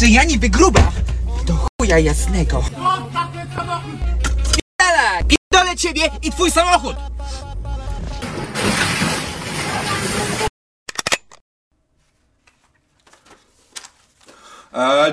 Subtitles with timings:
[0.00, 0.92] że ja niby gruba.
[1.46, 2.62] Do chuja jasnego.
[5.28, 6.96] Pierdolę ciebie i twój samochód!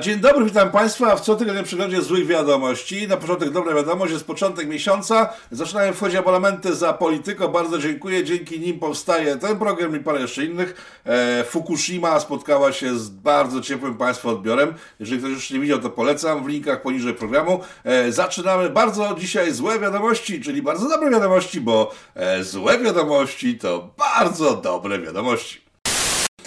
[0.01, 3.07] Dzień dobry, witam Państwa w cotygodniowym przeglądzie złych wiadomości.
[3.07, 5.33] Na początek dobra wiadomość, jest początek miesiąca.
[5.51, 7.49] Zaczynają wchodzić abonamenty za Polityko.
[7.49, 8.23] Bardzo dziękuję.
[8.23, 10.99] Dzięki nim powstaje ten program i parę jeszcze innych.
[11.05, 14.73] E, Fukushima spotkała się z bardzo ciepłym Państwa odbiorem.
[14.99, 17.59] Jeżeli ktoś już nie widział, to polecam w linkach poniżej programu.
[17.83, 23.89] E, Zaczynamy bardzo dzisiaj złe wiadomości, czyli bardzo dobre wiadomości, bo e, złe wiadomości to
[23.97, 25.66] bardzo dobre wiadomości.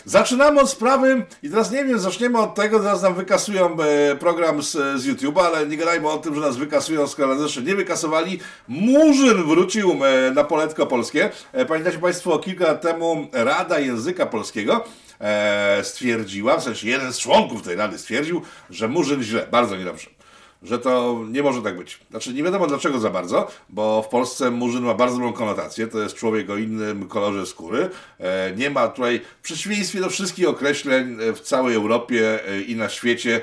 [0.04, 4.62] Zaczynamy od sprawy i teraz nie wiem, zaczniemy od tego, zaraz nam wykasują e, program
[4.62, 7.74] z, z YouTube'a, ale nie gadajmy o tym, że nas wykasują, skoro nas jeszcze nie
[7.74, 8.40] wykasowali.
[8.68, 11.30] Murzyn wrócił e, na poletko polskie.
[11.52, 14.84] E, pamiętacie Państwo, kilka lat temu Rada Języka Polskiego
[15.82, 20.19] stwierdziła, w sensie jeden z członków tej rady stwierdził, że Murzyn źle, bardzo niedobrze
[20.62, 21.98] że to nie może tak być.
[22.10, 25.86] Znaczy, nie wiadomo dlaczego za bardzo, bo w Polsce murzyn ma bardzo złą konotację.
[25.86, 27.90] To jest człowiek o innym kolorze skóry.
[28.18, 32.76] E, Nie ma tutaj, w przeciwieństwie do wszystkich określeń e, w całej Europie e, i
[32.76, 33.40] na świecie,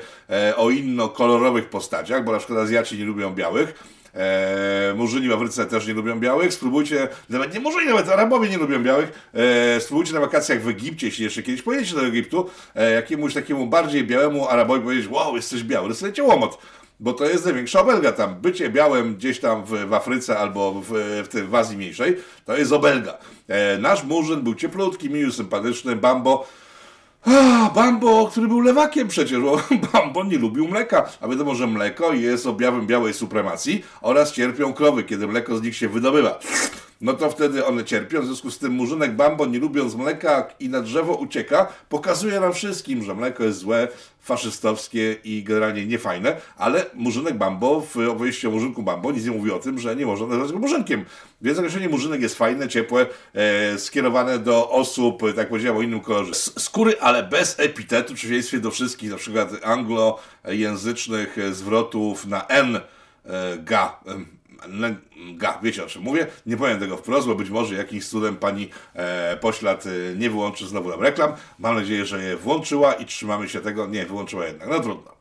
[0.57, 3.83] o innokolorowych postaciach, bo na przykład Azjaci nie lubią białych.
[4.17, 6.53] E, Murzyni w Afryce też nie lubią białych.
[6.53, 9.29] Spróbujcie, nawet nie Murzyni, nawet Arabowie nie lubią białych.
[9.33, 13.67] E, spróbujcie na wakacjach w Egipcie, jeśli jeszcze kiedyś pojedziecie do Egiptu, e, jakiemuś takiemu
[13.67, 16.57] bardziej białemu Arabowi powiedzieć, wow, jesteś biały, dostajecie łomot.
[16.99, 18.35] Bo to jest największa obelga tam.
[18.35, 20.87] Bycie białym gdzieś tam w, w Afryce albo w,
[21.23, 23.17] w, tym, w Azji Mniejszej, to jest obelga.
[23.47, 26.47] E, nasz murzyn był cieplutki, miły, sympatyczny, Bambo.
[27.25, 29.61] Ah, Bambo, który był lewakiem przecież, bo
[29.93, 35.03] Bambo nie lubił mleka, a wiadomo, że mleko jest objawem białej supremacji oraz cierpią krowy,
[35.03, 36.39] kiedy mleko z nich się wydobywa.
[37.01, 40.69] No to wtedy one cierpią, w związku z tym murzynek Bambo, nie lubiąc mleka i
[40.69, 43.87] na drzewo ucieka, pokazuje nam wszystkim, że mleko jest złe,
[44.21, 49.51] faszystowskie i generalnie niefajne, ale murzynek Bambo w opowieści o murzynku Bambo nic nie mówi
[49.51, 51.05] o tym, że nie można nazwać go murzynkiem.
[51.41, 56.33] Więc określenie murzynek jest fajne, ciepłe, e, skierowane do osób, tak powiedziałem, o innym kolorze
[56.35, 62.81] skóry, ale bez epitetu, w przeciwieństwie do wszystkich, na przykład anglojęzycznych zwrotów na N, e,
[63.57, 63.99] ga,
[65.33, 66.27] ga, wiecie o czym mówię.
[66.45, 70.67] Nie powiem tego wprost, bo być może jakimś cudem pani e, poślad e, nie wyłączy
[70.67, 71.31] znowu nam reklam.
[71.59, 73.87] Mam nadzieję, że je włączyła i trzymamy się tego.
[73.87, 74.69] Nie, wyłączyła jednak.
[74.69, 75.11] No trudno.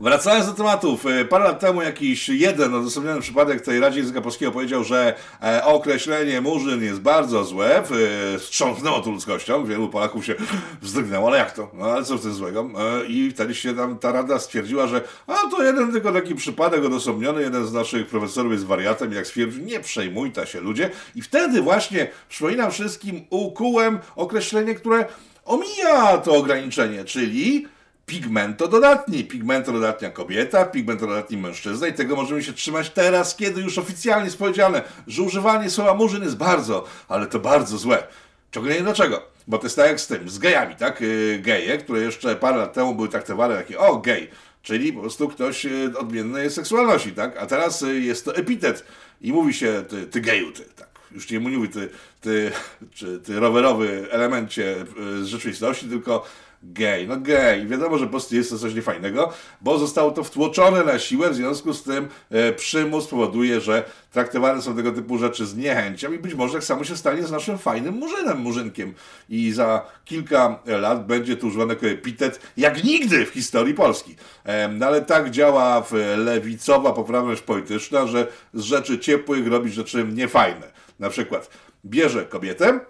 [0.00, 4.52] Wracając do tematów, e, parę lat temu jakiś jeden odosobniony przypadek tej Radzie Języka Polskiego
[4.52, 10.34] powiedział, że e, określenie murzyn jest bardzo złe, e, wstrząsnęło to ludzkością, wielu Polaków się
[10.82, 11.70] wzdrygnęło, ale jak to?
[11.74, 12.70] No ale co w tym złego?
[13.08, 17.42] I wtedy się tam ta Rada stwierdziła, że a to jeden tylko taki przypadek odosobniony,
[17.42, 20.90] jeden z naszych profesorów jest wariatem, jak stwierdził, nie przejmujta się ludzie.
[21.14, 25.04] I wtedy właśnie, przypominam wszystkim, ukułem określenie, które
[25.44, 27.66] omija to ograniczenie, czyli
[28.06, 29.24] pigmentododatni.
[29.24, 34.82] Pigmentododatnia kobieta, pigmentododatni mężczyzna i tego możemy się trzymać teraz, kiedy już oficjalnie jest powiedziane,
[35.06, 38.06] że używanie słowa murzyn jest bardzo, ale to bardzo złe.
[38.50, 39.22] Czego nie dlaczego.
[39.46, 41.00] Bo to jest tak jak z tym, z gejami, tak?
[41.00, 44.30] Yy, Geje, które jeszcze parę lat temu były traktowane takie, o, gej,
[44.62, 47.36] czyli po prostu ktoś yy, odmiennej seksualności, tak?
[47.36, 48.84] A teraz yy, jest to epitet
[49.20, 51.88] i mówi się, ty, ty geju, ty, tak już nie mówi ty,
[52.20, 52.50] ty,
[52.94, 54.76] czy ty rowerowy elemencie
[55.20, 56.26] y, z rzeczywistości, tylko
[56.72, 57.08] gej.
[57.08, 57.66] No gej.
[57.66, 61.34] Wiadomo, że po prostu jest to coś niefajnego, bo zostało to wtłoczone na siłę, w
[61.34, 66.18] związku z tym e, przymus powoduje, że traktowane są tego typu rzeczy z niechęcią i
[66.18, 68.94] być może tak samo się stanie z naszym fajnym murzynem, murzynkiem.
[69.28, 74.16] I za kilka lat będzie tu używany jako epitet jak nigdy w historii Polski.
[74.44, 80.06] E, No ale tak działa w lewicowa poprawność polityczna, że z rzeczy ciepłych robić rzeczy
[80.12, 80.72] niefajne.
[80.98, 81.50] Na przykład
[81.84, 82.80] bierze kobietę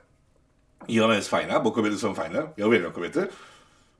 [0.88, 2.42] i ona jest fajna, bo kobiety są fajne.
[2.56, 3.26] Ja uwielbiam kobiety.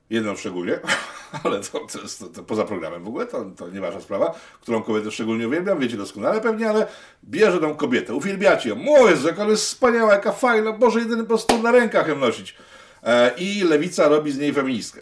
[0.09, 0.79] Jedną szczególnie,
[1.43, 4.83] ale to, to jest to, to poza programem w ogóle, to, to nieważna sprawa, którą
[4.83, 6.87] kobietę szczególnie uwielbiam, wiecie doskonale pewnie, ale
[7.23, 11.23] bierze tą kobietę, uwielbiacie ją, o Jezu, jak ona jest wspaniała, jaka fajna, Boże, jedyny
[11.23, 12.55] po prostu na rękach ją nosić.
[13.03, 15.01] E, I lewica robi z niej feministkę.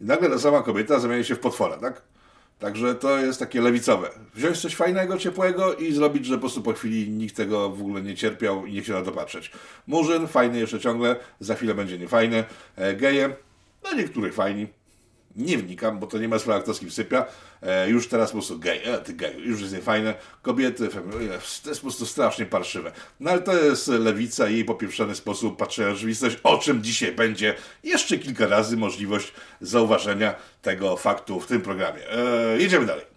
[0.00, 2.02] I nagle ta sama kobieta zamienia się w potwora, tak?
[2.58, 4.10] Także to jest takie lewicowe.
[4.34, 8.02] Wziąć coś fajnego, ciepłego i zrobić, że po prostu po chwili nikt tego w ogóle
[8.02, 9.50] nie cierpiał i nie chciał na to patrzeć.
[9.86, 12.44] Murzyn, fajny jeszcze ciągle, za chwilę będzie niefajny.
[12.76, 13.36] E, geje,
[13.84, 14.66] no niektórych fajni.
[15.36, 17.26] Nie wnikam, bo to nie ma sprawy, kto z kim sypia.
[17.62, 20.14] E, już teraz po prostu gej, e, ty gej, już jest niefajne.
[20.42, 21.28] Kobiety, femi-
[21.62, 22.92] to jest po prostu strasznie parszywe.
[23.20, 27.12] No ale to jest lewica i jej popieprzony sposób patrzenia na rzeczywistość, o czym dzisiaj
[27.12, 32.10] będzie jeszcze kilka razy możliwość zauważenia tego faktu w tym programie.
[32.10, 33.12] E, jedziemy dalej.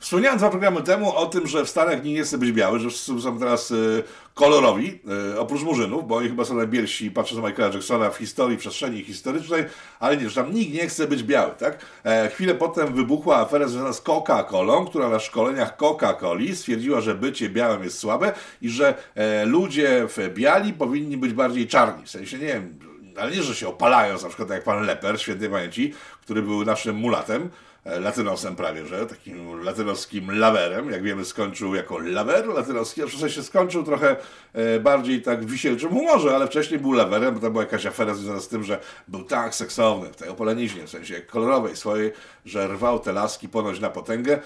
[0.00, 3.20] Wspomniałem dwa programy temu o tym, że w Stanach nie chce być biały, że wszyscy
[3.20, 4.02] są teraz y,
[4.40, 5.00] kolorowi,
[5.32, 9.04] y, oprócz murzynów, bo oni chyba są najbielsi, patrzę na Michaela Jacksona w historii, przestrzeni
[9.04, 9.64] historycznej,
[9.98, 11.78] ale nie, że tam nikt nie chce być biały, tak?
[12.04, 17.48] E, chwilę potem wybuchła afera związana z Coca-Colą, która na szkoleniach Coca-Coli stwierdziła, że bycie
[17.48, 18.32] białym jest słabe
[18.62, 22.04] i że e, ludzie w biali powinni być bardziej czarni.
[22.04, 22.78] W sensie, nie wiem,
[23.16, 26.96] ale nie, że się opalają, na przykład jak pan Leper, świętej pamięci, który był naszym
[26.96, 27.48] mulatem, e,
[27.84, 33.42] latynosem prawie, że takim latynoskim lawerem, jak wiemy skończył jako lawer latynoski, a w się
[33.42, 34.16] skończył trochę
[34.52, 38.40] e, bardziej tak wisielczym humorze, ale wcześniej był lawerem, bo tam była jakaś afera związana
[38.40, 38.78] z tym, że
[39.08, 42.12] był tak seksowny w tej opaleniźnie, w sensie kolorowej swojej,
[42.44, 44.38] że rwał te laski ponoć na potęgę.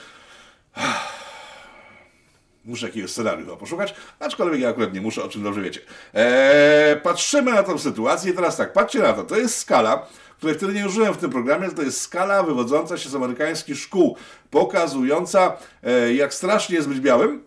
[2.64, 5.80] Muszę jakiegoś scenariusza poszukać, aczkolwiek ja akurat nie muszę, o czym dobrze wiecie.
[6.14, 9.22] Eee, patrzymy na tą sytuację i teraz tak, patrzcie na to.
[9.22, 10.06] To jest skala,
[10.44, 14.16] której wtedy nie użyłem w tym programie, to jest skala wywodząca się z amerykańskich szkół,
[14.50, 17.42] pokazująca, e, jak strasznie jest być białym,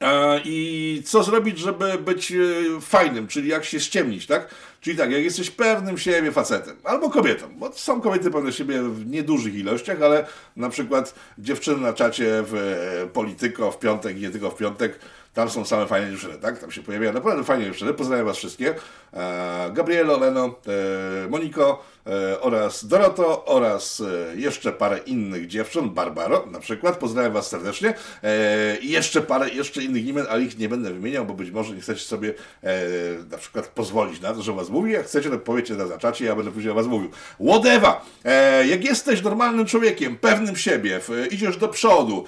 [0.00, 2.36] e, i co zrobić, żeby być e,
[2.80, 4.54] fajnym, czyli jak się ściemnić, tak?
[4.80, 9.06] Czyli tak, jak jesteś pewnym siebie facetem, albo kobietą, bo są kobiety pewne siebie w
[9.06, 10.26] niedużych ilościach, ale
[10.56, 12.54] na przykład dziewczyny na czacie w
[13.12, 14.98] Polityko w piątek, nie tylko w piątek,
[15.34, 16.58] tam są same fajne dziewczyny, tak?
[16.58, 17.94] Tam się pojawiają naprawdę fajne dziewczyny.
[17.94, 18.74] Pozdrawiam Was wszystkie.
[19.12, 20.54] E, Gabrielo, Leno,
[21.24, 21.84] e, Moniko
[22.40, 24.02] oraz Doroto oraz
[24.32, 26.96] e, jeszcze parę innych dziewcząt, Barbaro na przykład.
[26.96, 27.94] Pozdrawiam Was serdecznie.
[28.22, 31.74] E, I jeszcze parę, jeszcze innych imion, ale ich nie będę wymieniał, bo być może
[31.74, 32.78] nie chcecie sobie e,
[33.30, 34.92] na przykład pozwolić na to, że Was mówi.
[34.92, 37.10] Jak chcecie, to powiecie na zaczacie, ja będę później o Was mówił.
[37.48, 37.92] Whatever!
[38.66, 41.00] Jak jesteś normalnym człowiekiem, pewnym siebie,
[41.30, 42.24] idziesz do przodu,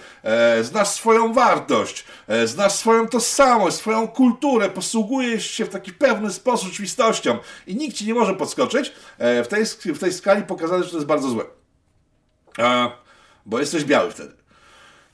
[0.63, 2.05] znasz swoją wartość,
[2.45, 8.07] znasz swoją tożsamość, swoją kulturę, posługujesz się w taki pewny sposób rzeczywistością i nikt ci
[8.07, 11.45] nie może podskoczyć, e, w tej, w tej skali pokazane, że to jest bardzo złe.
[13.47, 14.33] Bo jesteś biały wtedy.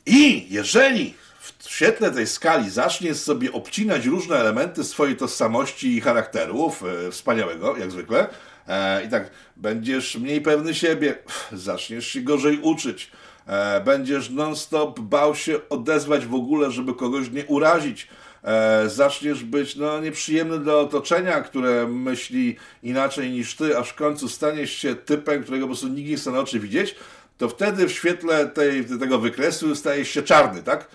[0.07, 6.73] I jeżeli w świetle tej skali zaczniesz sobie obcinać różne elementy swojej tożsamości i charakteru,
[7.07, 8.29] e, wspaniałego, jak zwykle,
[8.69, 11.19] e, i tak będziesz mniej pewny siebie,
[11.53, 13.11] zaczniesz się gorzej uczyć,
[13.47, 18.09] E, będziesz non-stop bał się odezwać w ogóle, żeby kogoś nie urazić.
[18.45, 24.29] E, zaczniesz być no, nieprzyjemny dla otoczenia, które myśli inaczej niż ty, aż w końcu
[24.29, 26.95] staniesz się typem, którego po prostu nikt nie chce na oczy widzieć,
[27.39, 30.89] to wtedy w świetle tej, tego wykresu stajesz się czarny, tak?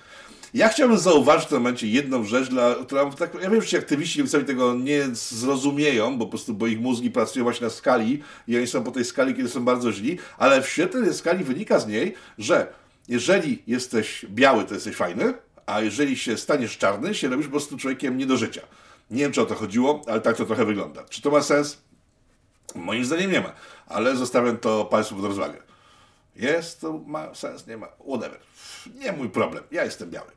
[0.53, 3.77] Ja chciałbym zauważyć w tym momencie jedną rzecz, dla, która, tak, ja wiem, że ci
[3.77, 8.23] aktywiści sobie tego nie zrozumieją, bo po prostu, bo ich mózgi pracują właśnie na skali
[8.47, 11.43] i oni są po tej skali, kiedy są bardzo źli, ale w świetle tej skali
[11.43, 12.67] wynika z niej, że
[13.07, 15.33] jeżeli jesteś biały, to jesteś fajny,
[15.67, 18.61] a jeżeli się staniesz czarny, się robisz po prostu człowiekiem nie do życia.
[19.11, 21.03] Nie wiem, czy o to chodziło, ale tak to trochę wygląda.
[21.03, 21.77] Czy to ma sens?
[22.75, 23.51] Moim zdaniem nie ma,
[23.87, 25.57] ale zostawiam to Państwu pod rozwagę.
[26.35, 28.39] Jest, to ma sens, nie ma, whatever.
[28.95, 30.31] Nie mój problem, ja jestem biały.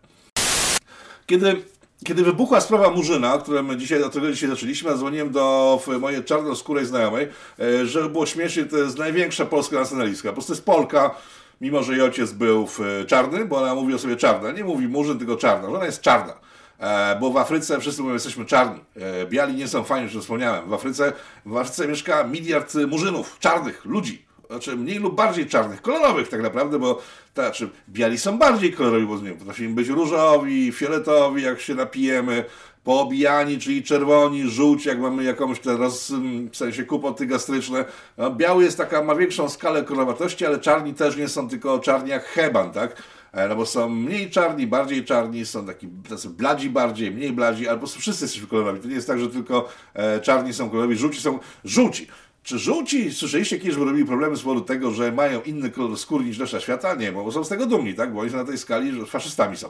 [1.27, 1.63] Kiedy,
[2.05, 7.29] kiedy wybuchła sprawa Murzyna, którą dzisiaj, od którego dzisiaj zaczęliśmy, zadzwoniłem do mojej czarnoskórej znajomej,
[7.59, 10.29] e, że było śmiesznie, to jest największa polska nacjonalistka.
[10.29, 11.15] Po prostu jest Polka,
[11.61, 12.69] mimo że jej ojciec był
[13.07, 14.53] czarny, bo ona mówi o sobie czarna.
[14.53, 15.69] Nie mówi Murzyn, tylko czarna.
[15.69, 16.35] Ona jest czarna.
[16.79, 18.81] E, bo w Afryce wszyscy mówią, jesteśmy czarni.
[18.97, 20.69] E, biali nie są fajni, już wspomniałem.
[20.69, 21.13] W Afryce,
[21.47, 26.79] w Afryce mieszka miliard murzynów, czarnych, ludzi znaczy mniej lub bardziej czarnych, kolorowych tak naprawdę,
[26.79, 26.95] bo
[27.35, 32.45] to znaczy biali są bardziej kolorowi, bo nie potrafimy być różowi, fioletowi, jak się napijemy,
[32.85, 36.13] poobijani, czyli czerwoni, żółci, jak mamy jakąś teraz
[36.53, 37.85] w sensie kłopoty gastryczne.
[38.19, 42.11] No, biały jest taka, ma większą skalę kolorowatości, ale czarni też nie są tylko czarni
[42.11, 43.03] jak heban, tak?
[43.33, 47.67] E, no bo są mniej czarni, bardziej czarni, są taki tacy bladzi bardziej, mniej bladzi,
[47.79, 48.81] prostu wszyscy jesteśmy kolorowi.
[48.81, 52.07] To nie jest tak, że tylko e, czarni są kolorowi, żółci są żółci.
[52.43, 56.25] Czy żółci, słyszeliście kiedyś, że robili problemy z powodu tego, że mają inny kolor skóry
[56.25, 56.95] niż reszta świata?
[56.95, 58.13] Nie, bo są z tego dumni, tak?
[58.13, 59.69] Bo oni są na tej skali, że faszystami są.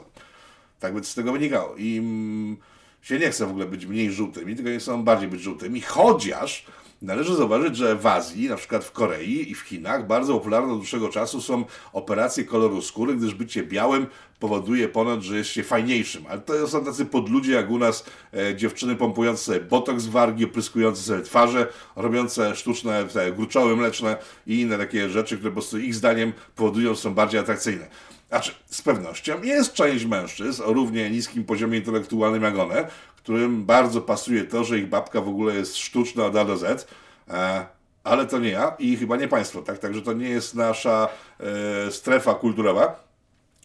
[0.81, 1.77] Tak by z tego wynikało.
[1.77, 2.57] I mm,
[3.03, 6.67] się nie chce w ogóle być mniej żółtymi, tylko nie chcą bardziej być żółtymi, chociaż
[7.03, 10.79] Należy zauważyć, że w Azji, na przykład w Korei i w Chinach, bardzo popularne od
[10.79, 14.07] dłuższego czasu są operacje koloru skóry, gdyż bycie białym
[14.41, 16.25] powoduje ponad, że jest się fajniejszym.
[16.29, 18.05] Ale to są tacy podludzie jak u nas
[18.35, 21.67] e, dziewczyny pompujące botoks wargi, opryskujące sobie twarze,
[21.97, 24.17] robiące sztuczne te gruczoły mleczne
[24.47, 27.87] i inne takie rzeczy, które po prostu ich zdaniem powodują, że są bardziej atrakcyjne.
[28.31, 32.89] Znaczy, z pewnością jest część mężczyzn o równie niskim poziomie intelektualnym jak one,
[33.23, 36.89] którym bardzo pasuje to, że ich babka w ogóle jest sztuczna od A do Z,
[37.29, 37.67] e,
[38.05, 39.79] ale to nie ja i chyba nie państwo, tak?
[39.79, 41.09] Także to nie jest nasza
[41.41, 43.11] e, strefa kulturowa.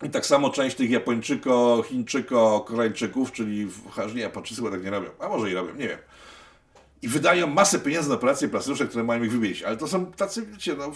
[0.03, 3.67] I tak samo część tych Japończyko, Chińczyko, Koreańczyków, czyli
[4.15, 5.99] nie, Japończycy chyba tak nie robią, a może i robią, nie wiem.
[7.01, 10.45] I wydają masę pieniędzy na operacje plastyczne, które mają ich wybielić, ale to są tacy,
[10.45, 10.91] wiecie, no,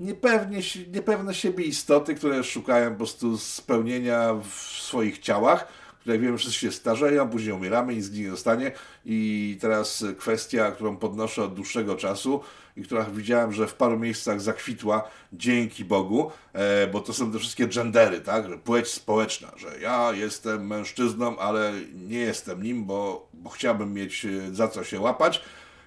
[0.00, 0.60] niepewnie,
[0.92, 5.66] niepewne siebie istoty, które szukają po prostu spełnienia w swoich ciałach,
[6.00, 8.72] które jak wiemy wszyscy się starzeją, później umieramy, nic nie zostanie.
[9.04, 12.40] I teraz kwestia, którą podnoszę od dłuższego czasu
[12.76, 17.38] i która widziałem, że w paru miejscach zakwitła dzięki Bogu, e, bo to są te
[17.38, 23.50] wszystkie gendery, tak, płeć społeczna, że ja jestem mężczyzną, ale nie jestem nim, bo, bo
[23.50, 25.42] chciałbym mieć e, za co się łapać,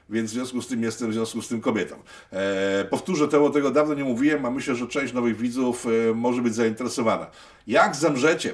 [0.10, 1.96] więc w związku z tym jestem w związku z tym kobietą.
[2.32, 6.14] E, powtórzę to, bo tego dawno nie mówiłem, a myślę, że część nowych widzów e,
[6.14, 7.28] może być zainteresowana.
[7.68, 8.54] Jak zemrzecie?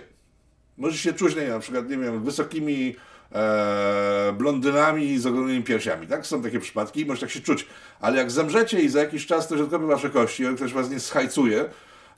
[0.77, 2.95] Może się czuć, nie, na przykład, nie wiem, wysokimi
[3.31, 6.27] e, blondynami z ogromnymi piersiami, tak?
[6.27, 7.67] Są takie przypadki, może tak się czuć.
[7.99, 11.65] Ale jak zemrzecie i za jakiś czas ktoś odkopie wasze kości, ktoś was nie schajcuje,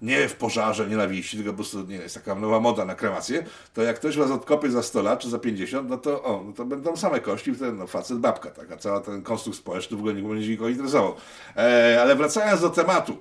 [0.01, 3.43] nie w pożarze nienawiści, tylko po prostu nie jest taka nowa moda na kremację,
[3.73, 6.53] to jak ktoś was odkopie za 100 lat czy za 50, no to, o, no
[6.53, 9.99] to będą same kości, wtedy no, facet, babka, tak, a cały ten konstrukt społeczny w
[9.99, 11.15] ogóle nie będzie nikogo interesował.
[11.57, 13.17] E, ale wracając do tematu,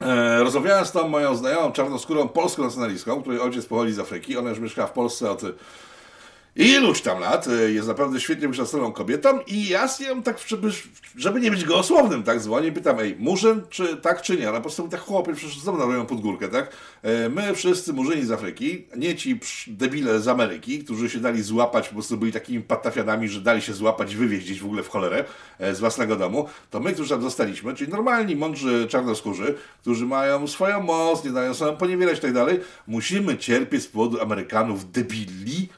[0.00, 4.50] e, rozmawiałem z tą moją znajomą czarnoskórą polską nacjonalistką, której ojciec pochodzi z Afryki, ona
[4.50, 5.42] już mieszka w Polsce od
[6.56, 10.68] iluś tam lat, y, jest naprawdę świetnie wykształconą kobietą i ja z nią tak, żeby,
[11.16, 14.48] żeby nie być gołosłownym, tak dzwonię i pytam, ej, murzyn, czy tak, czy nie?
[14.48, 16.72] Ona po prostu tak chłopie, przecież znowu narobią pod górkę, tak?
[17.02, 21.88] E, my wszyscy murzyni z Afryki, nie ci debile z Ameryki, którzy się dali złapać,
[21.88, 25.24] po prostu byli takimi patafianami, że dali się złapać wywieźć gdzieś w ogóle w cholerę
[25.58, 30.46] e, z własnego domu, to my, którzy tam zostaliśmy, czyli normalni, mądrzy czarnoskórzy, którzy mają
[30.46, 35.68] swoją moc, nie dają sobie poniewierać i tak dalej, musimy cierpieć z powodu Amerykanów debili,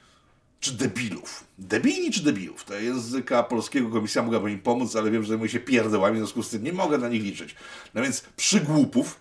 [0.60, 1.44] czy debilów.
[1.58, 2.64] Debili czy debilów?
[2.64, 6.42] To języka polskiego komisja mogłaby im pomóc, ale wiem, że zajmuje się pierdołami, w związku
[6.42, 7.54] z tym nie mogę na nich liczyć.
[7.94, 9.20] No więc przygłupów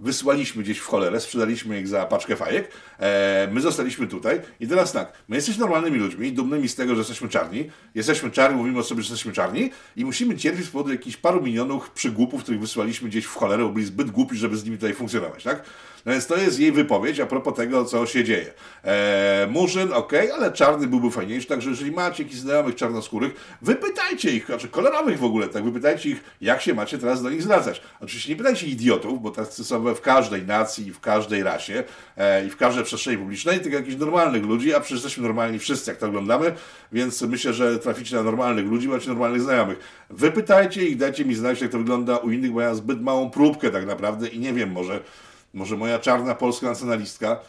[0.00, 4.92] wysłaliśmy gdzieś w cholerę, sprzedaliśmy ich za paczkę fajek, e, my zostaliśmy tutaj i teraz
[4.92, 8.82] tak, my jesteśmy normalnymi ludźmi, dumnymi z tego, że jesteśmy czarni, jesteśmy czarni, mówimy o
[8.82, 13.08] sobie, że jesteśmy czarni i musimy cierpieć z powodu jakichś paru milionów przygłupów, których wysłaliśmy
[13.08, 15.64] gdzieś w cholerę, bo byli zbyt głupi, żeby z nimi tutaj funkcjonować, tak?
[16.08, 18.52] No więc to jest jej wypowiedź a propos tego, co się dzieje.
[18.84, 24.46] E, Murzyn, ok, ale czarny byłby fajniejszy, także jeżeli macie jakichś znajomych czarnoskórych, wypytajcie ich,
[24.46, 27.82] znaczy kolorowych w ogóle, tak, wypytajcie ich, jak się macie teraz do nich zwracać.
[28.00, 31.84] Oczywiście nie pytajcie idiotów, bo tacy są w każdej nacji w każdej rasie
[32.16, 35.90] e, i w każdej przestrzeni publicznej, tylko jakichś normalnych ludzi, a przecież jesteśmy normalni wszyscy,
[35.90, 36.52] jak to oglądamy,
[36.92, 39.78] więc myślę, że traficie na normalnych ludzi, macie normalnych znajomych.
[40.10, 43.70] Wypytajcie ich, dajcie mi znać, jak to wygląda u innych, bo ja zbyt małą próbkę
[43.70, 45.00] tak naprawdę i nie wiem, może
[45.54, 47.40] może moja czarna polska nacjonalistka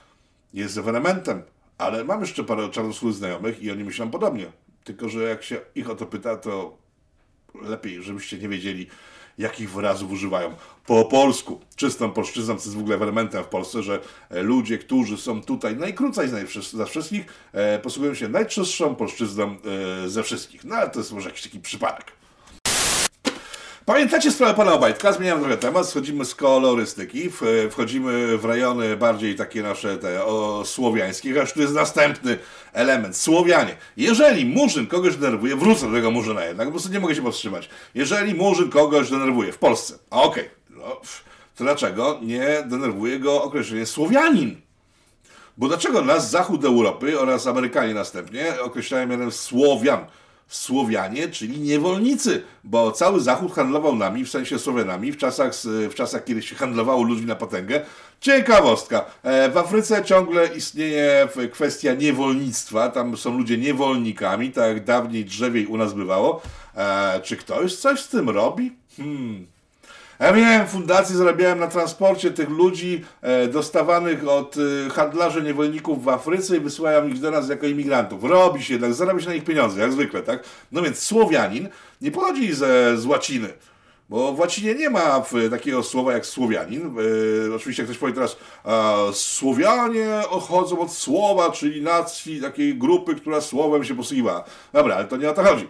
[0.53, 1.43] jest ewenementem,
[1.77, 4.45] ale mam jeszcze parę czarnoskórych znajomych i oni myślą podobnie.
[4.83, 6.77] Tylko, że jak się ich o to pyta, to
[7.61, 8.87] lepiej, żebyście nie wiedzieli,
[9.37, 10.55] jakich wyrazów używają.
[10.85, 15.17] Po polsku, czystą polszczyzną, co jest w ogóle elementem w Polsce, że e, ludzie, którzy
[15.17, 16.29] są tutaj najkrócej
[16.73, 19.57] ze wszystkich, e, posługują się najczystszą polszczyzną
[20.05, 20.65] e, ze wszystkich.
[20.65, 22.18] No ale to jest może jakiś taki przypadek.
[23.89, 25.11] Pamiętacie sprawę pana Obajtka?
[25.11, 27.29] Zmieniam trochę temat, schodzimy z kolorystyki,
[27.71, 32.37] wchodzimy w rejony bardziej takie nasze te o, słowiańskie, aż tu jest następny
[32.73, 33.75] element, Słowianie.
[33.97, 37.69] Jeżeli Murzyn kogoś denerwuje, wrócę do tego Murzyna jednak, po prostu nie mogę się powstrzymać.
[37.95, 41.01] Jeżeli Murzyn kogoś denerwuje w Polsce, okej, okay, no,
[41.55, 44.61] to dlaczego nie denerwuje go określenie Słowianin?
[45.57, 50.05] Bo dlaczego nas zachód Europy oraz Amerykanie następnie określają mianem Słowian?
[50.49, 56.23] Słowianie, czyli niewolnicy, bo cały Zachód handlował nami, w sensie Słowianami, w czasach, w czasach
[56.23, 57.81] kiedy się handlowało ludźmi na potęgę.
[58.19, 59.05] Ciekawostka.
[59.23, 65.67] E, w Afryce ciągle istnieje kwestia niewolnictwa, tam są ludzie niewolnikami, tak jak dawniej drzewiej
[65.67, 66.41] u nas bywało.
[66.75, 68.73] E, czy ktoś coś z tym robi?
[68.97, 69.58] Hmm.
[70.19, 74.55] Ja miałem fundację, zarabiałem na transporcie tych ludzi e, dostawanych od
[74.87, 78.23] e, handlarzy niewolników w Afryce i wysyłają ich do nas jako imigrantów.
[78.23, 80.43] Robi się jednak, zarabia się na ich pieniądze, jak zwykle, tak?
[80.71, 81.69] No więc Słowianin
[82.01, 83.49] nie pochodzi ze, z łaciny.
[84.09, 86.95] Bo w łacinie nie ma takiego słowa jak Słowianin.
[87.51, 93.41] E, oczywiście ktoś powie teraz, e, Słowianie chodzą od słowa, czyli nacji takiej grupy, która
[93.41, 94.43] słowem się posługiwała.
[94.73, 95.67] Dobra, ale to nie o to chodzi.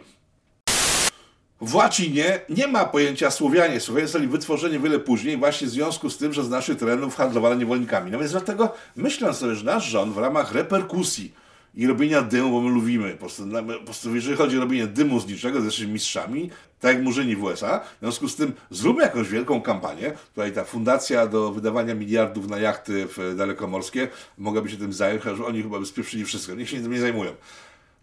[1.62, 3.80] W łacinie nie ma pojęcia Słowianie.
[3.80, 7.56] Słowianie zostali wytworzeni wiele później, właśnie w związku z tym, że z naszych terenów handlowano
[7.56, 8.12] niewolnikami.
[8.12, 11.34] No więc dlatego myślę sobie, że nasz rząd w ramach reperkusji
[11.76, 13.44] i robienia dymu, bo my lubimy, po prostu,
[13.80, 16.50] po prostu jeżeli chodzi o robienie dymu z niczego, jesteśmy mistrzami,
[16.80, 20.14] tak jak murzyni w USA, w związku z tym zróbmy jakąś wielką kampanię.
[20.36, 25.64] Tutaj ta fundacja do wydawania miliardów na jachty dalekomorskie mogłaby się tym zająć, chociaż oni
[25.64, 26.56] chyba by spieprzyli wszystko.
[26.56, 27.32] Niech się tym nie zajmują.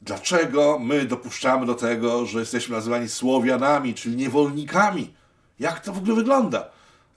[0.02, 5.14] Dlaczego my dopuszczamy do tego, że jesteśmy nazywani Słowianami, czyli niewolnikami?
[5.58, 6.68] Jak to w ogóle wygląda?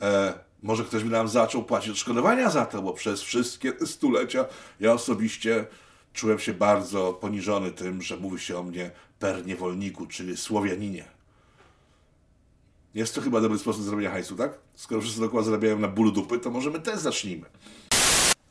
[0.02, 0.34] E,
[0.64, 4.46] może ktoś by nam zaczął płacić odszkodowania za to, bo przez wszystkie stulecia
[4.80, 5.66] ja osobiście
[6.14, 11.06] czułem się bardzo poniżony tym, że mówi się o mnie per niewolniku, czyli Słowianinie.
[12.96, 14.58] Jest to chyba dobry sposób zrobienia hajsu, tak?
[14.76, 17.46] Skoro wszyscy dookoła zarabiają na bólu dupy, to może my też zacznijmy.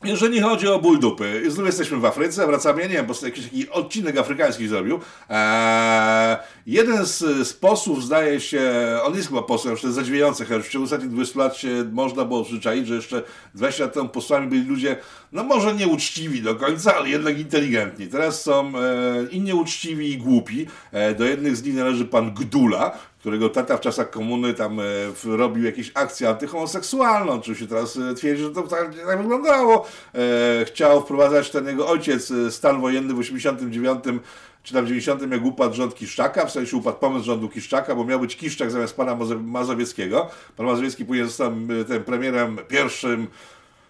[0.09, 3.43] Jeżeli chodzi o ból dupy, znów jesteśmy w Afryce, wracamy, ja nie wiem, prostu jakiś
[3.43, 4.99] taki odcinek afrykański zrobił.
[5.29, 6.37] Eee,
[6.67, 8.61] jeden z, z posłów zdaje się,
[9.03, 12.45] on jest chyba posłem, jest zadziwiające, chociaż w ciągu ostatnich 20 lat się można było
[12.45, 13.23] przyczaić, że jeszcze
[13.55, 14.97] 20 lat temu posłami byli ludzie,
[15.31, 18.07] no może nieuczciwi do końca, ale jednak inteligentni.
[18.07, 20.65] Teraz są e, i nieuczciwi i głupi.
[20.91, 24.83] E, do jednych z nich należy pan Gdula, którego tata w czasach komuny tam e,
[25.25, 27.31] robił jakieś akcje antyhomoseksualne.
[27.31, 29.87] Oczywiście teraz e, twierdzi, że to tak, tak wyglądało.
[30.15, 34.03] E, chciał wprowadzać ten jego ojciec e, stan wojenny w 89
[34.63, 38.05] czy tam w 90 jak upadł rząd Kiszczaka, w sensie upadł pomysł rządu Kiszczaka, bo
[38.05, 40.29] miał być Kiszczak zamiast pana Mazowieckiego.
[40.57, 43.27] Pan Mazowiecki później został e, tym premierem pierwszym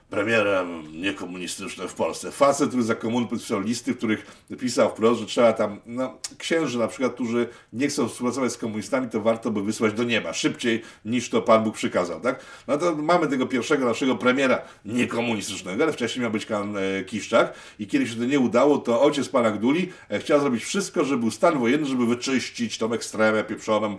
[0.10, 2.32] premierem niekomunistycznym w Polsce.
[2.32, 6.80] Facet, który za komuny podpisał listy, w których pisał wprost, że trzeba tam, no, księży
[6.80, 10.82] na przykład, którzy nie chcą współpracować z komunistami, to warto by wysłać do nieba, szybciej
[11.06, 12.46] niż to Pan Bóg przykazał, tak?
[12.68, 17.54] No to mamy tego pierwszego naszego premiera niekomunistycznego, ale wcześniej miał być kan e, Kiszczak
[17.80, 21.20] i kiedy się to nie udało, to ojciec Pana Gduli e, chciał zrobić wszystko, żeby
[21.20, 23.98] był stan wojenny, żeby wyczyścić tą ekstremę pieprzoną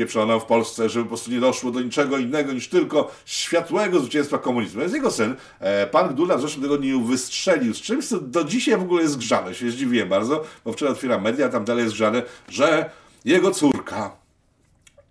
[0.00, 4.38] pieprzoną w Polsce, żeby po prostu nie doszło do niczego innego niż tylko światłego zwycięstwa
[4.38, 4.80] komunizmu.
[4.80, 8.76] Więc jego syn, e, pan Gdula w zeszłym tygodniu wystrzelił z czymś, co do dzisiaj
[8.76, 9.54] w ogóle jest grzane.
[9.54, 12.90] Się zdziwiłem bardzo, bo wczoraj otwieram media, tam dalej jest grzane, że
[13.24, 14.16] jego córka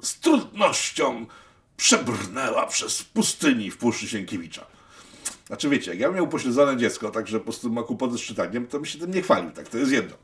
[0.01, 1.25] z trudnością
[1.77, 4.65] przebrnęła przez pustyni w Puszczy Sienkiewicza.
[5.47, 8.79] Znaczy wiecie, jak ja miał upośledzone dziecko, także po prostu ma kłopoty z czytaniem, to
[8.79, 10.15] by się tym nie chwalił, tak, to jest jedno.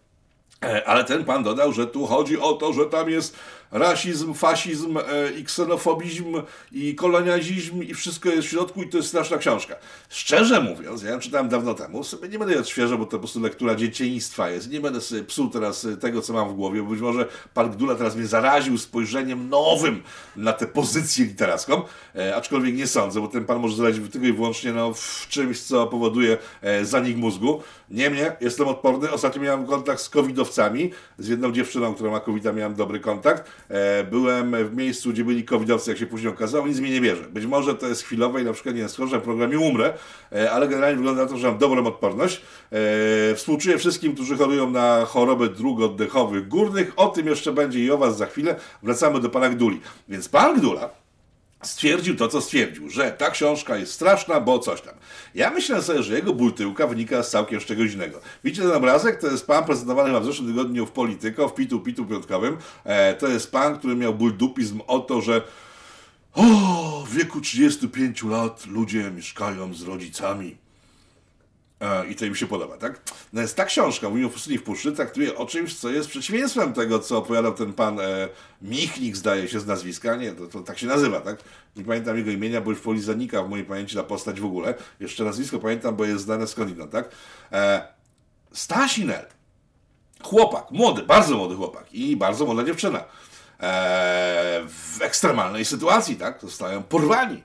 [0.64, 3.36] E, ale ten pan dodał, że tu chodzi o to, że tam jest
[3.76, 6.42] rasizm, fasizm e, i ksenofobizm
[6.72, 9.76] i kolonializm i wszystko jest w środku i to jest straszna książka.
[10.10, 13.20] Szczerze mówiąc, ja ją czytałem dawno temu, sobie nie będę jej odświeżał, bo to po
[13.20, 14.70] prostu lektura dzieciństwa jest.
[14.72, 17.72] Nie będę sobie psuł teraz e, tego, co mam w głowie, bo być może pan
[17.72, 20.04] Gdula teraz mnie zaraził spojrzeniem nowym
[20.36, 21.82] na tę pozycję literacką,
[22.16, 25.62] e, aczkolwiek nie sądzę, bo ten pan może zarazić tylko i wyłącznie no, w czymś,
[25.62, 27.62] co powoduje e, zanik mózgu.
[27.90, 29.12] Niemniej jestem odporny.
[29.12, 33.52] Ostatnio miałem kontakt z covidowcami, z jedną dziewczyną, która ma covid miałem dobry kontakt.
[33.70, 37.24] E, byłem w miejscu, gdzie byli covidowcy, jak się później okazało, nic mi nie bierze.
[37.24, 39.94] Być może to jest chwilowe i na przykład nie schorzę w programie umrę,
[40.32, 42.42] e, ale generalnie wygląda na to, że mam dobrą odporność.
[42.72, 46.94] E, współczuję wszystkim, którzy chorują na choroby dróg oddechowych górnych.
[46.96, 48.56] O tym jeszcze będzie i o Was za chwilę.
[48.84, 49.82] Wracamy do pana Gduli.
[50.10, 51.05] Więc pan Gdula
[51.66, 54.94] stwierdził to, co stwierdził, że ta książka jest straszna, bo coś tam.
[55.36, 58.20] Ja myślę sobie, że jego ból tyłka wynika z całkiem z czegoś innego.
[58.44, 59.22] Widzicie ten obrazek?
[59.22, 62.58] To jest pan prezentowany w zeszłym tygodniu w Polityko, w Pitu Pitu Piątkowym.
[62.84, 65.42] E, to jest pan, który miał ból dupizm o to, że
[66.34, 70.65] o, w wieku 35 lat ludzie mieszkają z rodzicami.
[71.82, 73.02] E, I to im się podoba, tak?
[73.34, 76.74] No jest ta książka, mówimy o Pustyni w Puszczy, traktuje o czymś, co jest przeciwieństwem
[76.74, 78.30] tego, co opowiadał ten pan e,
[78.62, 81.38] Michnik, zdaje się z nazwiska, nie, to, to tak się nazywa, tak?
[81.76, 84.74] Nie pamiętam jego imienia, bo już woli zanika w mojej pamięci ta postać w ogóle.
[85.00, 87.10] Jeszcze nazwisko pamiętam, bo jest znane skądinąd, tak?
[87.52, 87.88] E,
[88.54, 89.26] Stasinel,
[90.24, 93.00] chłopak, młody, bardzo młody chłopak i bardzo młoda dziewczyna.
[93.60, 96.42] E, w ekstremalnej sytuacji, tak?
[96.42, 97.44] Zostają porwani.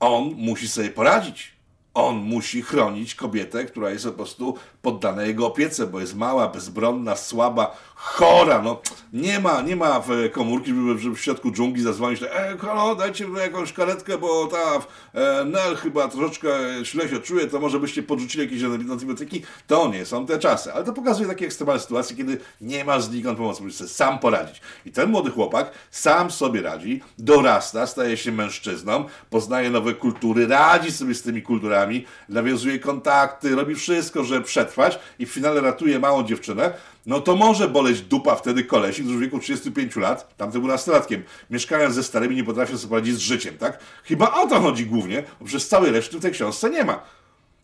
[0.00, 1.57] On musi sobie poradzić
[1.98, 7.16] on musi chronić kobietę, która jest po prostu poddana jego opiece, bo jest mała, bezbronna,
[7.16, 8.62] słaba, chora.
[8.62, 8.80] No,
[9.12, 13.28] nie ma, nie ma w komórki, żeby, żeby w środku dżungli zadzwonić, e, halo, dajcie
[13.28, 14.80] mi jakąś karetkę, bo ta
[15.20, 16.48] e, Nel chyba troszeczkę
[16.82, 19.42] źle się czuje, to może byście podrzucili jakieś antybiotyki.
[19.66, 20.72] To nie są te czasy.
[20.72, 24.60] Ale to pokazuje takie ekstremalne sytuacje, kiedy nie ma znikąd pomocy, musisz sobie sam poradzić.
[24.86, 30.92] I ten młody chłopak sam sobie radzi, dorasta, staje się mężczyzną, poznaje nowe kultury, radzi
[30.92, 36.22] sobie z tymi kulturami, nawiązuje kontakty, robi wszystko, żeby przetrwać i w finale ratuje małą
[36.22, 36.72] dziewczynę,
[37.06, 41.22] no to może boleć dupa wtedy kolesi, którzy w wieku 35 lat, tamty był nastolatkiem,
[41.50, 43.78] mieszkając ze starymi nie potrafią sobie poradzić z życiem, tak?
[44.04, 47.02] Chyba o to chodzi głównie, bo przez całej reszty w tej książce nie ma.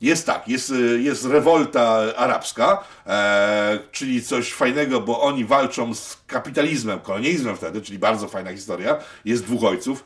[0.01, 7.01] Jest tak, jest, jest rewolta arabska, e, czyli coś fajnego, bo oni walczą z kapitalizmem,
[7.01, 8.99] kolonializmem wtedy, czyli bardzo fajna historia.
[9.25, 10.05] Jest dwóch ojców,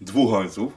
[0.00, 0.72] dwóch ojców,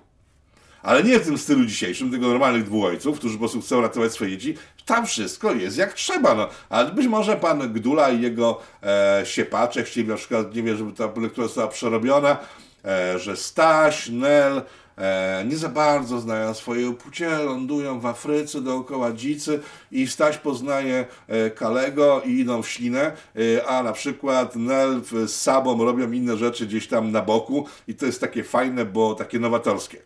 [0.83, 4.13] ale nie w tym stylu dzisiejszym, tylko normalnych dwóch ojców, którzy po prostu chcą ratować
[4.13, 4.57] swoje dzieci.
[4.85, 6.35] Tam wszystko jest jak trzeba.
[6.35, 6.47] No.
[6.69, 10.93] Ale być może pan Gdula i jego e, siepacze chcieli na przykład, nie wiem, żeby
[10.93, 12.37] ta lektura została przerobiona,
[12.85, 14.61] e, że Staś, Nel,
[14.97, 19.59] e, nie za bardzo znają swoje płcie, lądują w Afryce dookoła dzicy
[19.91, 23.11] i Staś poznaje e, Kalego i idą w ślinę,
[23.57, 27.95] e, a na przykład Nel z Sabą robią inne rzeczy gdzieś tam na boku i
[27.95, 29.97] to jest takie fajne, bo takie nowatorskie.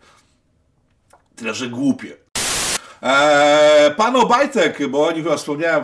[1.35, 2.26] Tyle, że głupie.
[3.01, 5.83] Eee, pan Obajtek, bo o nim chyba wspomniałem,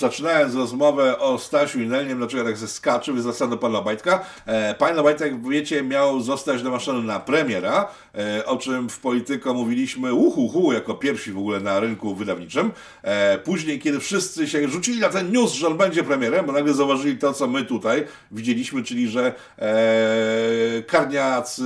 [0.00, 4.24] zaczynając rozmowę o Stasiu i Nelnie, dlaczego tak ze skaczy, więc wracam do pana Obajtka.
[4.46, 9.54] E, pan Obajtek, jak wiecie, miał zostać namaszczony na premiera, e, o czym w Polityko
[9.54, 12.72] mówiliśmy uhuhu, jako pierwsi w ogóle na rynku wydawniczym.
[13.02, 16.74] E, później, kiedy wszyscy się rzucili na ten news, że on będzie premierem, bo nagle
[16.74, 21.60] zauważyli to, co my tutaj widzieliśmy, czyli że e, Karniac,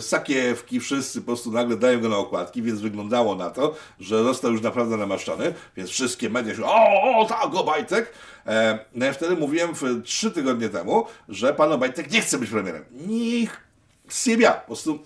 [0.00, 4.52] Sakiewki, wszyscy po prostu nagle dają go na okładki, więc wyglądało na to, że został
[4.52, 8.12] już naprawdę namaszczony, więc wszystkie media się, o, o tak, Obajtek.
[8.46, 12.50] E, no ja wtedy mówiłem w, trzy tygodnie temu, że pan Obajtek nie chce być
[12.50, 12.84] premierem.
[13.06, 13.60] Niech
[14.10, 14.98] siebie, po prostu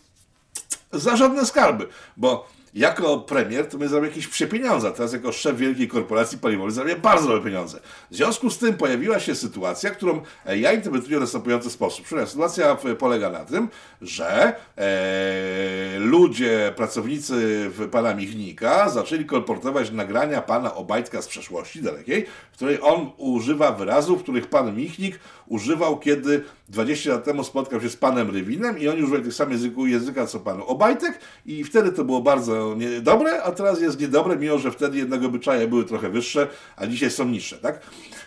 [0.92, 5.88] za żadne skarby, bo jako premier to my zrobię jakieś przepieniądze, teraz jako szef wielkiej
[5.88, 7.80] korporacji paliwowej zrobię bardzo dobre pieniądze.
[8.10, 12.04] W związku z tym pojawiła się sytuacja, którą e, ja interpretuję w następujący sposób.
[12.04, 13.68] Przynajmniej sytuacja polega na tym,
[14.02, 22.56] że e, ludzie, pracownicy pana Michnika zaczęli kolportować nagrania pana Obajtka z przeszłości dalekiej, w
[22.56, 27.96] której on używa wyrazów, których pan Michnik używał, kiedy 20 lat temu spotkał się z
[27.96, 32.04] panem Rywinem i oni używali tych samych języku, języka co pan Obajtek i wtedy to
[32.04, 36.48] było bardzo niedobre, a teraz jest niedobre, mimo że wtedy jednego obyczaje były trochę wyższe,
[36.76, 37.80] a dzisiaj są niższe, tak?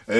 [0.07, 0.13] E,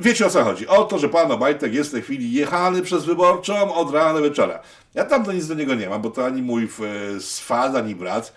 [0.00, 0.66] wiecie o co chodzi?
[0.66, 4.22] O to, że pan Obajtek jest w tej chwili jechany przez wyborczą od rana do
[4.22, 4.60] wieczora.
[4.94, 6.68] Ja tam to nic do niego nie mam, bo to ani mój
[7.20, 8.32] swad, ani brat.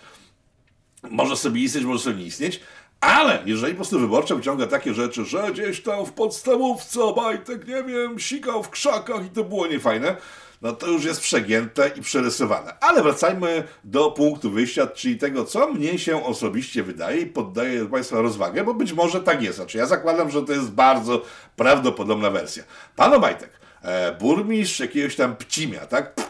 [1.10, 2.60] Może sobie istnieć, może sobie nie istnieć,
[3.00, 7.82] ale jeżeli po prostu wyborcza wyciąga takie rzeczy, że gdzieś tam w podstawówce Obajtek, nie
[7.82, 10.16] wiem, sikał w krzakach i to było niefajne,
[10.62, 12.74] no to już jest przegięte i przerysowane.
[12.80, 18.20] Ale wracajmy do punktu wyjścia, czyli tego, co mnie się osobiście wydaje i poddaję Państwa
[18.20, 19.56] rozwagę, bo być może tak jest.
[19.56, 21.22] Znaczy ja zakładam, że to jest bardzo
[21.56, 22.64] prawdopodobna wersja.
[22.96, 23.50] Pan Obajtek,
[23.82, 26.29] e, burmistrz jakiegoś tam Pcimia, tak?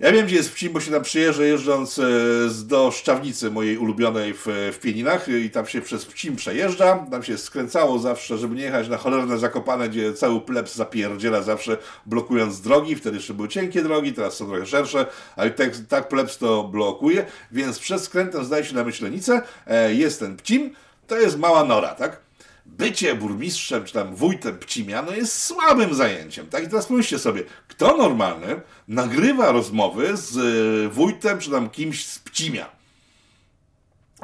[0.00, 2.04] Ja wiem, gdzie jest Pcim, bo się tam przyjeżdżę jeżdżąc e,
[2.64, 7.06] do Szczawnicy mojej ulubionej w, w Pieninach i tam się przez Pcim przejeżdża.
[7.10, 11.76] Tam się skręcało zawsze, żeby nie jechać na cholerne Zakopane, gdzie cały plebs zapierdziela zawsze
[12.06, 12.96] blokując drogi.
[12.96, 17.26] Wtedy jeszcze były cienkie drogi, teraz są trochę szersze, ale tak, tak plebs to blokuje.
[17.52, 20.74] Więc przed skrętem zdaje się na Myślenicę e, jest ten Pcim,
[21.06, 22.29] to jest mała nora, tak?
[22.80, 26.46] Bycie burmistrzem czy tam wójtem Pcimia no jest słabym zajęciem.
[26.46, 26.64] Tak?
[26.64, 32.18] I teraz pomyślcie sobie, kto normalny nagrywa rozmowy z e, wójtem czy tam kimś z
[32.18, 32.70] Pcimia?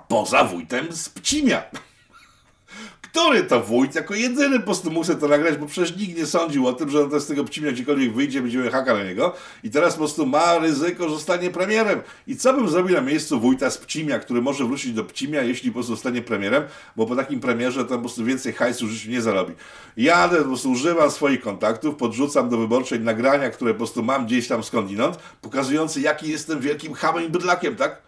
[0.09, 1.63] Poza wójtem z Pcimia
[3.17, 6.67] który to wójt jako jedyny po prostu sobie to nagrać, bo przecież nikt nie sądził
[6.67, 9.71] o tym, że on to z tego pcimia gdziekolwiek wyjdzie, będziemy haka na niego i
[9.71, 12.01] teraz po prostu ma ryzyko, że zostanie premierem.
[12.27, 15.71] I co bym zrobił na miejscu wójta z Pcimia, który może wrócić do Pcimia, jeśli
[15.71, 16.63] po prostu zostanie premierem,
[16.97, 19.55] bo po takim premierze to po prostu więcej hajsu w życiu nie zarobi.
[19.97, 24.49] Jadę, po prostu używam swoich kontaktów, podrzucam do wyborczej nagrania, które po prostu mam gdzieś
[24.49, 28.03] tam skądinąd, pokazujące jaki jestem wielkim hamem i bydlakiem, tak?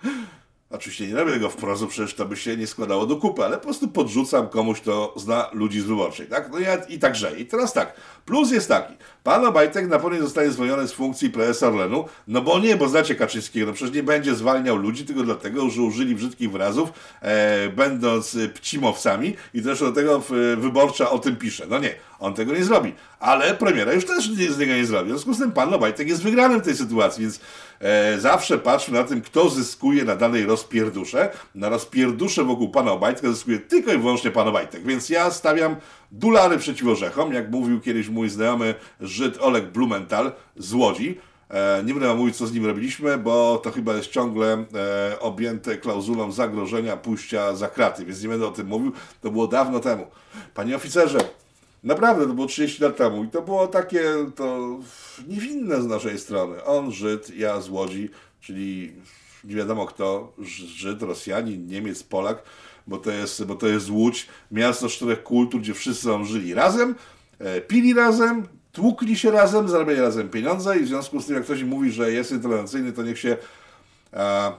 [0.70, 3.62] Oczywiście nie robię tego wprost, przecież to by się nie składało do kupy, ale po
[3.62, 6.50] prostu podrzucam komuś, kto zna ludzi z wyborczej, tak?
[6.52, 7.40] No ja i także.
[7.40, 11.68] I teraz tak, plus jest taki, pan Obajtek na pewno zostanie zwolniony z funkcji prezesa
[11.68, 15.70] Orlenu, no bo nie, bo znacie Kaczyńskiego, no przecież nie będzie zwalniał ludzi, tylko dlatego,
[15.70, 16.88] że użyli brzydkich wyrazów,
[17.22, 20.22] e, będąc pcimowcami i zresztą do tego
[20.57, 21.66] wyborcza o tym pisze.
[21.68, 22.94] No nie, on tego nie zrobi.
[23.20, 25.07] Ale premiera już też z niego nie zrobi.
[25.07, 27.40] W związku z tym pan Obajtek jest wygranym w tej sytuacji, więc
[27.81, 31.31] e, zawsze patrzmy na tym, kto zyskuje na danej rozpierdusze.
[31.55, 34.85] Na rozpierdusze wokół pana Obajtka zyskuje tylko i wyłącznie pan Obajtek.
[34.87, 35.77] Więc ja stawiam
[36.12, 41.19] dulary przeciw orzechom, jak mówił kiedyś mój znajomy Żyd Oleg Blumenthal z Łodzi.
[41.51, 45.77] E, nie będę mówić, co z nim robiliśmy, bo to chyba jest ciągle e, objęte
[45.77, 48.93] klauzulą zagrożenia pójścia za kraty, więc nie będę o tym mówił.
[49.21, 50.07] To było dawno temu.
[50.55, 51.19] Panie oficerze,
[51.85, 54.03] Naprawdę, to było 30 lat temu i to było takie
[54.37, 54.79] to
[55.29, 56.64] niewinne z naszej strony.
[56.64, 58.11] On Żyd, ja z Łodzi,
[58.41, 58.93] czyli
[59.45, 60.33] nie wiadomo kto,
[60.77, 62.43] Żyd, Rosjanin, Niemiec, Polak,
[62.87, 66.95] bo to jest, bo to jest Łódź, miasto czterech kultur, gdzie wszyscy tam żyli razem,
[67.38, 71.45] e, pili razem, tłukli się razem, zarabiali razem pieniądze i w związku z tym, jak
[71.45, 73.37] ktoś mówi, że jest intolerancyjny, to niech się
[74.12, 74.53] e,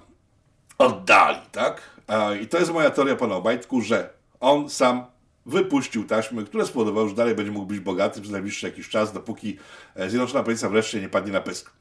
[0.78, 1.82] oddali, tak?
[2.08, 5.06] E, I to jest moja teoria pana Obajtku, że on sam
[5.50, 9.58] wypuścił taśmy, które spowodowały, że dalej będzie mógł być bogaty przez najbliższy jakiś czas, dopóki
[9.96, 11.72] e, Zjednoczona Prawica wreszcie nie padnie na pysk.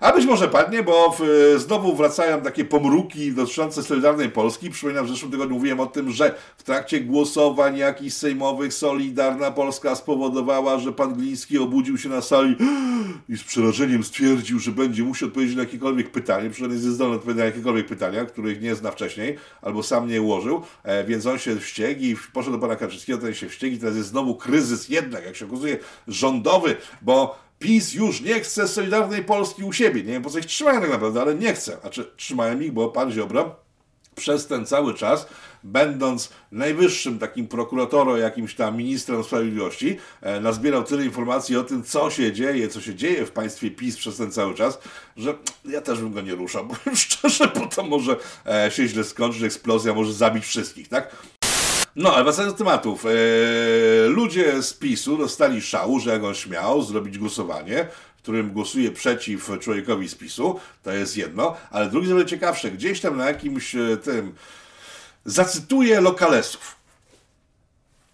[0.00, 4.70] A być może padnie, bo w, znowu wracają takie pomruki dotyczące Solidarnej Polski.
[4.70, 9.50] Przypominam, że w zeszłym tygodniu mówiłem o tym, że w trakcie głosowań jakichś sejmowych Solidarna
[9.50, 12.56] Polska spowodowała, że pan Gliński obudził się na sali
[13.28, 17.38] i z przerażeniem stwierdził, że będzie musiał odpowiedzieć na jakiekolwiek pytanie, przynajmniej jest zdolny odpowiedzieć
[17.38, 21.56] na jakiekolwiek pytania, których nie zna wcześniej, albo sam nie ułożył, e, więc on się
[21.56, 25.24] wściekł i poszedł do pana Kaczyńskiego, ten się wściekł i teraz jest znowu kryzys jednak,
[25.24, 25.78] jak się okazuje,
[26.08, 30.02] rządowy, bo PiS już nie chce Solidarnej Polski u siebie.
[30.02, 31.76] Nie wiem, po co ich trzymają tak naprawdę, ale nie chce.
[31.80, 33.56] Znaczy, trzymają ich, bo pan Ziobro
[34.14, 35.26] przez ten cały czas,
[35.62, 42.10] będąc najwyższym takim prokuratorem, jakimś tam ministrem sprawiedliwości, e, nazbierał tyle informacji o tym, co
[42.10, 44.78] się dzieje, co się dzieje w państwie PiS przez ten cały czas,
[45.16, 49.04] że ja też bym go nie ruszał, bo szczerze, bo to może e, się źle
[49.04, 51.16] skończyć, eksplozja może zabić wszystkich, tak?
[51.96, 53.06] No, ale wracając do tematów.
[53.06, 53.08] E,
[54.08, 59.50] ludzie z PiSu dostali szału, że jak on śmiał zrobić głosowanie, w którym głosuje przeciw
[59.60, 62.70] człowiekowi z PiSu, to jest jedno, ale drugie jest ciekawsze.
[62.70, 64.34] Gdzieś tam na jakimś e, tym
[65.24, 66.76] Zacytuję lokalesów.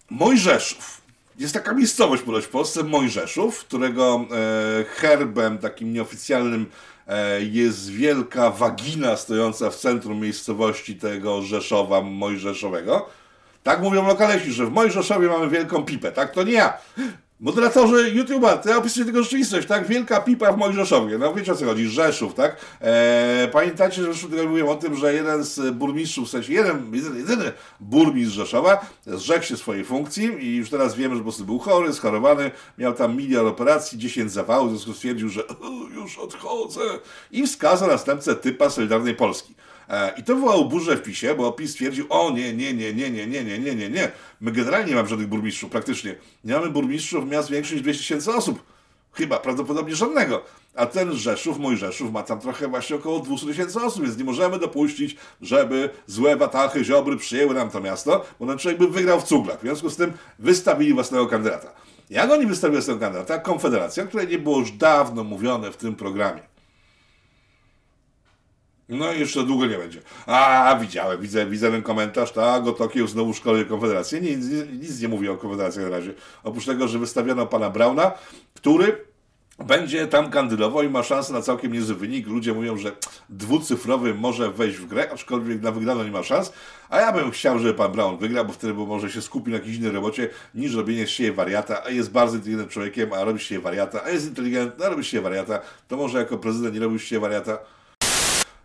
[0.09, 1.01] Mojżeszów.
[1.39, 6.65] Jest taka miejscowość w Polsce, Mojżeszów, którego e, herbem takim nieoficjalnym
[7.07, 13.09] e, jest wielka wagina stojąca w centrum miejscowości tego Rzeszowa Mojżeszowego.
[13.63, 16.31] Tak mówią lokalesi, że w Mojżeszowie mamy wielką pipę, tak?
[16.31, 16.73] To nie ja.
[17.41, 19.87] Moderatorzy YouTube'a, to ja opisuję tylko rzeczywistość, tak?
[19.87, 21.17] Wielka pipa w Mojżeszowie.
[21.17, 22.55] No wiecie o co chodzi, Rzeszów, tak?
[22.81, 27.19] Eee, pamiętajcie, że tygodniu mówiłem o tym, że jeden z burmistrzów, w sensie jeden, jedyny,
[27.19, 31.59] jedyny burmistrz Rzeszowa zrzekł się swojej funkcji i już teraz wiemy, że po prostu był
[31.59, 35.43] chory, schorowany, miał tam milion operacji, 10 zawałów, w związku stwierdził, że
[35.95, 36.81] już odchodzę
[37.31, 39.55] i wskazał następcę typa Solidarnej Polski.
[39.91, 43.11] E, I to wywołało burzę w PiSie, bo PiS stwierdził, o nie, nie, nie, nie,
[43.11, 44.11] nie, nie, nie, nie, nie, nie.
[44.41, 46.15] My generalnie nie mamy żadnych burmistrzów, praktycznie.
[46.43, 48.63] Nie mamy burmistrzów miast większych niż 200 tysięcy osób.
[49.13, 50.43] Chyba, prawdopodobnie żadnego.
[50.75, 54.23] A ten Rzeszów, mój Rzeszów, ma tam trochę właśnie około 200 tysięcy osób, więc nie
[54.23, 59.21] możemy dopuścić, żeby złe watachy, ziobry przyjęły nam to miasto, bo ten człowiek by wygrał
[59.21, 59.57] w cuglach.
[59.57, 61.71] W związku z tym wystawili własnego kandydata.
[62.09, 63.39] Jak oni wystawili własnego kandydata?
[63.39, 66.50] Konfederacja, której nie było już dawno mówione w tym programie.
[68.91, 70.01] No i jeszcze długo nie będzie.
[70.25, 74.21] A, widziałem, widzę, widzę ten komentarz, tak, Gotokieł znowu szkoluje Konfederację.
[74.21, 74.45] Nic,
[74.81, 76.13] nic, nie mówi o Konfederacji na razie.
[76.43, 78.11] Oprócz tego, że wystawiono pana Brauna,
[78.53, 78.97] który
[79.63, 82.27] będzie tam kandydował i ma szansę na całkiem niezły wynik.
[82.27, 82.91] Ludzie mówią, że
[83.29, 86.53] dwucyfrowy może wejść w grę, aczkolwiek na wygraną nie ma szans.
[86.89, 89.77] A ja bym chciał, żeby pan Brown wygrał, bo wtedy może się skupi na jakiejś
[89.77, 93.61] innej robocie niż robienie z siebie wariata, a jest bardzo inteligentnym człowiekiem, a robi siebie
[93.61, 95.59] wariata, a jest inteligentny, a robi siebie wariata.
[95.87, 97.57] To może jako prezydent nie robił siebie wariata.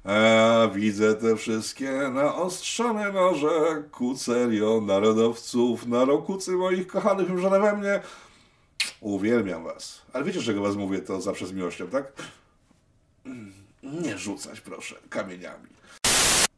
[0.06, 8.00] A widzę te wszystkie naostrzone noże, kucerio narodowców, narokucy moich kochanych już we mnie.
[9.00, 10.02] Uwielbiam was.
[10.12, 12.12] Ale wiecie, czego was mówię to zawsze z miłością, tak?
[13.82, 15.66] Nie rzucać, proszę, kamieniami.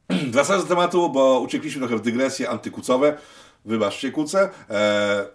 [0.33, 3.19] Wracając do tematu, bo uciekliśmy trochę w dygresje antykucowe.
[3.65, 4.51] Wybaczcie, kuce.
[4.71, 5.27] Eee,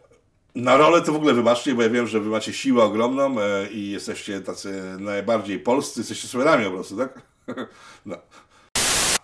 [0.56, 3.68] na rolę to w ogóle wybaczcie, bo ja wiem, że wy macie siłę ogromną e,
[3.72, 7.33] i jesteście tacy najbardziej polscy, jesteście słynami po prostu, tak?
[8.06, 8.18] No.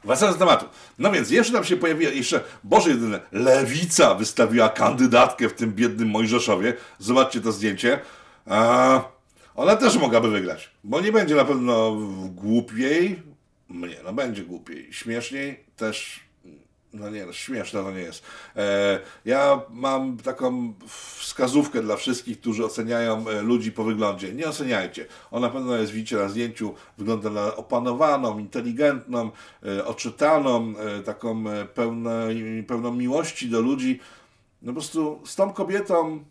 [0.04, 0.66] Wracając do tematu.
[1.00, 6.10] No więc jeszcze tam się pojawiła, jeszcze, Boże jedyne, Lewica wystawiła kandydatkę w tym biednym
[6.10, 6.74] Mojżeszowie.
[7.00, 8.00] Zobaczcie to zdjęcie.
[8.46, 9.02] A,
[9.56, 11.98] ona też mogłaby wygrać, bo nie będzie na pewno
[12.30, 13.24] głupiej.
[13.70, 14.94] Nie, no będzie głupiej.
[14.94, 16.29] Śmieszniej też
[16.94, 18.24] no nie, no śmieszne to nie jest.
[18.56, 20.74] E, ja mam taką
[21.18, 24.34] wskazówkę dla wszystkich, którzy oceniają e, ludzi po wyglądzie.
[24.34, 25.06] Nie oceniajcie.
[25.32, 29.32] Ona na pewno jest, widzicie na zdjęciu, wygląda na opanowaną, inteligentną,
[29.66, 30.74] e, oczytaną,
[31.06, 32.10] taką pełną,
[32.68, 34.00] pełną miłości do ludzi.
[34.62, 36.24] No po prostu z tą kobietą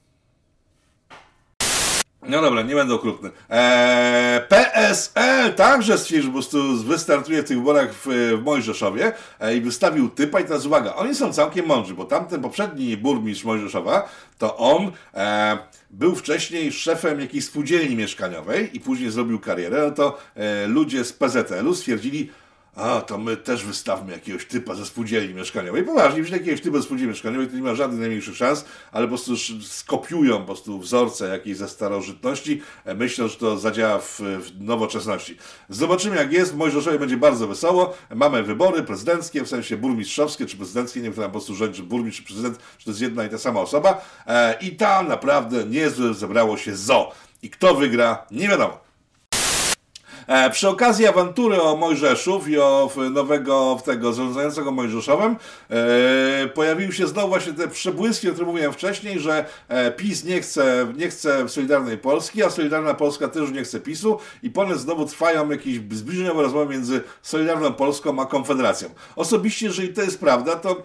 [2.28, 3.30] no dobra, nie będę okrutny.
[3.50, 8.06] Eee, PSL także stwierdził, prostu wystartuje w tych wyborach w,
[8.40, 12.42] w Mojżeszowie e, i wystawił typa i teraz uwaga, oni są całkiem mądrzy, bo tamten
[12.42, 15.58] poprzedni burmistrz Mojżeszowa, to on e,
[15.90, 21.12] był wcześniej szefem jakiejś spółdzielni mieszkaniowej i później zrobił karierę, no to e, ludzie z
[21.12, 22.30] PZL-u stwierdzili,
[22.78, 25.82] a to my też wystawmy jakiegoś typa ze spółdzielni mieszkaniowej.
[25.82, 29.08] Poważnie, jeśli jakiegoś typa ze spółdzielni mieszkaniowej, to nie ma żadnych najmniejszych szans, ale po
[29.08, 34.60] prostu skopiują po prostu wzorce jakiejś ze starożytności, e, myślą, że to zadziała w, w
[34.60, 35.36] nowoczesności.
[35.68, 40.56] Zobaczymy jak jest, w Mojżeszowie będzie bardzo wesoło, mamy wybory prezydenckie, w sensie burmistrzowskie czy
[40.56, 43.00] prezydenckie, nie wiem, kto tam po prostu rządzi, czy burmistrz czy prezydent, czy to jest
[43.00, 47.12] jedna i ta sama osoba e, i tam naprawdę niezłe zebrało się zo.
[47.42, 48.87] I kto wygra, nie wiadomo.
[50.28, 55.36] E, przy okazji awantury o Mojżeszów i o nowego tego zarządzającego Mojżeszowem
[55.70, 60.40] e, pojawiły się znowu właśnie te przebłyski, o których mówiłem wcześniej, że e, PiS nie
[60.40, 65.06] chce, nie chce Solidarnej Polski, a Solidarna Polska też nie chce PiSu i potem znowu
[65.06, 68.88] trwają jakieś zbliżeniowe rozmowy między Solidarną Polską a Konfederacją.
[69.16, 70.82] Osobiście, jeżeli to jest prawda, to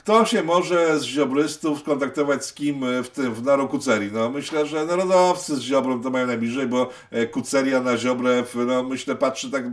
[0.00, 4.10] kto się może z ziobrystów skontaktować z kim w tym, w naru Kucerii?
[4.12, 8.82] No myślę, że narodowcy z Ziobrą to mają najbliżej, bo e, Kuceria na Ziobrę, no
[8.82, 9.64] myślę, patrzy tak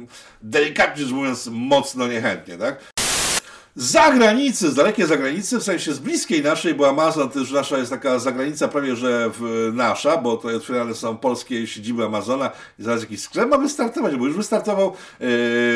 [0.42, 2.97] delikatnie mówiąc mocno niechętnie, tak?
[3.78, 8.20] Zagranicy, z dalekiej zagranicy, w sensie z bliskiej naszej, bo Amazon już nasza jest taka
[8.20, 13.22] zagranica prawie, że w, nasza, bo to otwierane są polskie siedziby Amazona i zaraz jakiś
[13.22, 14.94] sklep ma wystartować, bo już wystartował.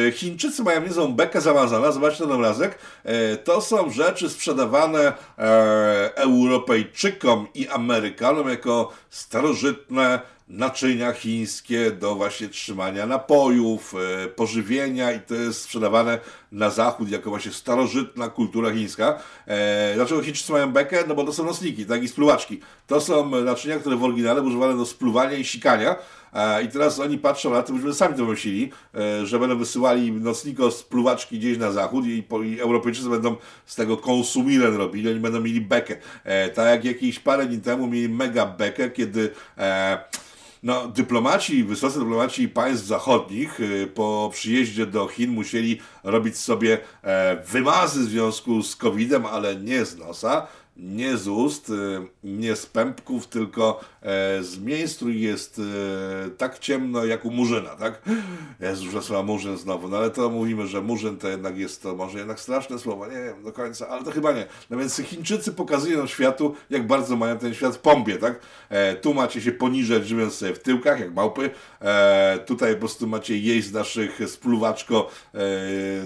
[0.07, 2.79] E, Chińczycy mają niezłą bekę z Amazona, zobaczcie ten obrazek.
[3.03, 10.19] E, to są rzeczy sprzedawane e, Europejczykom i Amerykanom jako starożytne
[10.51, 16.19] naczynia chińskie do właśnie trzymania napojów, e, pożywienia i to jest sprzedawane
[16.51, 19.19] na zachód jako właśnie starożytna kultura chińska.
[19.47, 21.03] E, dlaczego Chińczycy mają bekę?
[21.07, 22.59] No bo to są nosniki, tak i spluwaczki.
[22.87, 25.95] To są naczynia, które w oryginale używane do spluwania i sikania.
[26.63, 30.71] I teraz oni patrzą na to, byśmy sami to wymyślili, e, że będą wysyłali nocniko
[30.71, 32.23] z pluwaczki gdzieś na zachód i,
[32.59, 33.35] Europejczycy będą
[33.65, 35.95] z tego konsumiren robili, oni będą mieli bekę.
[36.55, 39.29] Tak jak jakieś parę dni temu mieli mega bekę, kiedy
[40.63, 47.43] no, dyplomaci, wysocy dyplomaci państw zachodnich y, po przyjeździe do Chin musieli robić sobie e,
[47.45, 50.47] wymazy w związku z COVID-em, ale nie z nosa,
[50.81, 51.73] nie z ust, y,
[52.23, 57.69] nie z pępków, tylko e, z miejsc, których jest e, tak ciemno jak u Murzyna,
[57.69, 58.01] tak?
[58.59, 61.95] Jest już słowa Murzyn znowu, no ale to mówimy, że Murzyn to jednak jest to
[61.95, 64.45] może jednak straszne słowo, nie wiem do końca, ale to chyba nie.
[64.69, 68.39] No więc Chińczycy pokazują światu, jak bardzo mają ten świat w pompie, tak?
[68.69, 71.49] E, tu macie się poniżać, żywiąc sobie w tyłkach, jak małpy,
[72.45, 75.09] tutaj po prostu macie jeść z naszych spluwaczko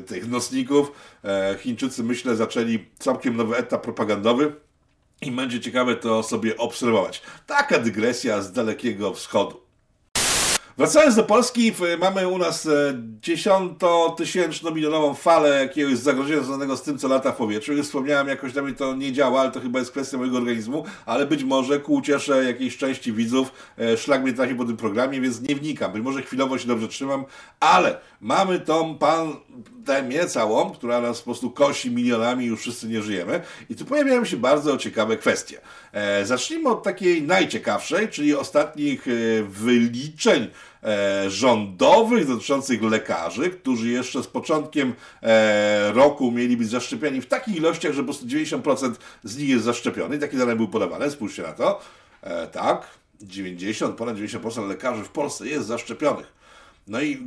[0.08, 0.92] tych nosników.
[1.60, 4.52] Chińczycy, myślę, zaczęli całkiem nowy etap propagandowy,
[5.26, 7.22] i będzie ciekawe to sobie obserwować.
[7.48, 9.66] Taka dygresja z dalekiego wschodu.
[10.78, 17.08] Wracając do Polski, mamy u nas e, dziesiątotysięczno-milionową falę jakiegoś zagrożenia związanego z tym, co
[17.08, 17.74] lata w powietrzu.
[17.74, 20.86] Już wspomniałem, jakoś dla mnie to nie działa, ale to chyba jest kwestia mojego organizmu,
[21.06, 25.22] ale być może ku uciesze jakiejś części widzów e, szlak mnie trafi po tym programie,
[25.22, 25.92] więc nie wnikam.
[25.92, 27.26] Być może chwilowo się dobrze trzymam,
[27.60, 28.98] ale mamy tą
[29.86, 33.42] pandemię całą, która nas po prostu kosi milionami, już wszyscy nie żyjemy.
[33.70, 35.60] I tu pojawiają się bardzo ciekawe kwestie.
[35.92, 39.06] E, zacznijmy od takiej najciekawszej, czyli ostatnich
[39.48, 40.48] wyliczeń
[40.86, 44.94] E, rządowych dotyczących lekarzy, którzy jeszcze z początkiem
[45.24, 48.94] e, roku mieli być zaszczepieni w takich ilościach, że po prostu 90%
[49.24, 50.20] z nich jest zaszczepiony.
[50.20, 51.82] Takie dane były podawane, spójrzcie na to.
[52.22, 52.88] E, tak,
[53.22, 56.34] 90, ponad 90% lekarzy w Polsce jest zaszczepionych.
[56.88, 57.22] No i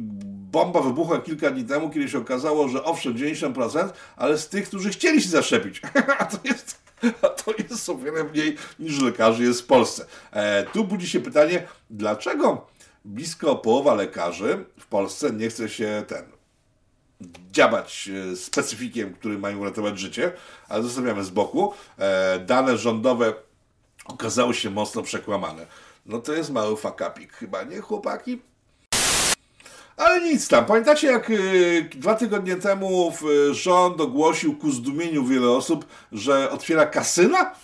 [0.52, 4.90] bomba wybuchła kilka dni temu, kiedy się okazało, że owszem, 90%, ale z tych, którzy
[4.90, 5.82] chcieli się zaszczepić.
[6.18, 6.80] A to jest,
[7.22, 10.06] a to jest o wiele mniej niż lekarzy jest w Polsce.
[10.32, 12.66] E, tu budzi się pytanie, dlaczego
[13.04, 16.24] blisko połowa lekarzy w Polsce nie chce się ten
[17.52, 20.32] dziabać e, specyfikiem, który mają uratować życie,
[20.68, 21.72] ale zostawiamy z boku.
[21.98, 23.34] E, dane rządowe
[24.04, 25.66] okazały się mocno przekłamane.
[26.06, 28.40] No to jest mały fakapik chyba, nie chłopaki?
[29.98, 30.66] Ale nic tam.
[30.66, 33.12] Pamiętacie, jak y, dwa tygodnie temu
[33.50, 37.54] rząd ogłosił ku zdumieniu wiele osób, że otwiera kasyna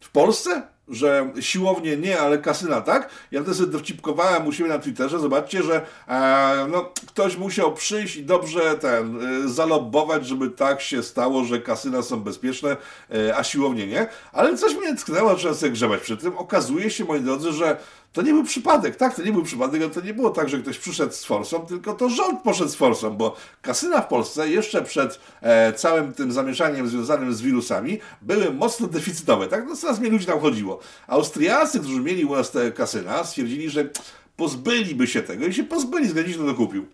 [0.00, 0.74] w Polsce?
[0.88, 3.08] że siłownie nie, ale kasyna tak.
[3.30, 8.16] Ja wtedy sobie dowcipkowałem u siebie na Twitterze, zobaczcie, że e, no, ktoś musiał przyjść
[8.16, 12.76] i dobrze ten, e, zalobować, żeby tak się stało, że kasyna są bezpieczne,
[13.10, 14.06] e, a siłownie nie.
[14.32, 16.38] Ale coś mnie tknęło, trzeba sobie grzebać przy tym.
[16.38, 17.76] Okazuje się, moi drodzy, że
[18.14, 20.78] to nie był przypadek, tak, to nie był przypadek, to nie było tak, że ktoś
[20.78, 25.20] przyszedł z forsą, tylko to rząd poszedł z forsą, bo kasyna w Polsce jeszcze przed
[25.40, 30.26] e, całym tym zamieszaniem związanym z wirusami były mocno deficytowe, tak, no coraz mniej ludzi
[30.26, 30.80] tam chodziło.
[31.06, 33.88] Austriacy, którzy mieli u nas te kasyna, stwierdzili, że
[34.36, 36.86] pozbyliby się tego i się pozbyli, zgodzili się to dokupił.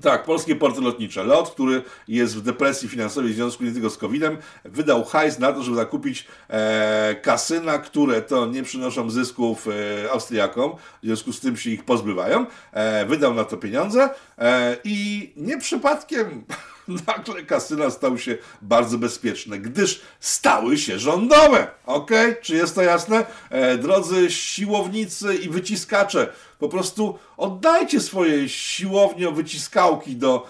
[0.00, 1.24] Tak, polskie porty lotnicze.
[1.24, 5.52] LOT, który jest w depresji finansowej w związku nie tylko z COVID-em, wydał hajs na
[5.52, 11.40] to, żeby zakupić e, kasyna, które to nie przynoszą zysków e, Austriakom, w związku z
[11.40, 12.46] tym się ich pozbywają.
[12.72, 16.44] E, wydał na to pieniądze e, i nie przypadkiem
[17.06, 21.66] nagle kasyna stał się bardzo bezpieczne, gdyż stały się rządowe.
[21.86, 22.10] Ok?
[22.42, 23.26] Czy jest to jasne?
[23.50, 30.46] E, drodzy siłownicy i wyciskacze, po prostu oddajcie swoje siłownio wyciskałki do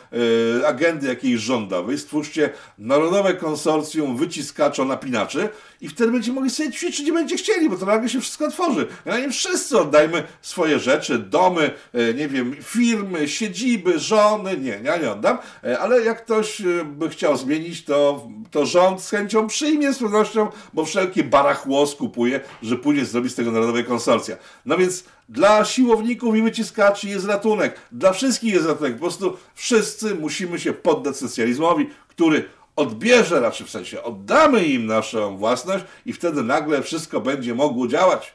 [0.63, 5.49] e, agendy jakiejś rządowej, stwórzcie Narodowe Konsorcjum Wyciskaczo Napinaczy
[5.83, 8.87] i wtedy będziecie mogli sobie ćwiczyć i będziecie chcieli, bo to nagle się wszystko otworzy.
[9.05, 14.97] Ja nie wszyscy oddajmy swoje rzeczy, domy, e, nie wiem, firmy, siedziby, żony, nie, ja
[14.97, 19.47] nie oddam, e, ale jak ktoś e, by chciał zmienić, to, to rząd z chęcią
[19.47, 24.37] przyjmie z pewnością, bo wszelkie barachło skupuje, że pójdzie zrobić z tego Narodowe Konsorcja.
[24.67, 27.77] No więc dla siłowników i wyciskaczy jest ratunek.
[27.93, 28.93] Dla wszystkich jest ratunek.
[28.93, 32.45] Po prostu wszyscy musimy się poddać socjalizmowi, który
[32.77, 38.35] odbierze, raczej w sensie oddamy im naszą własność i wtedy nagle wszystko będzie mogło działać.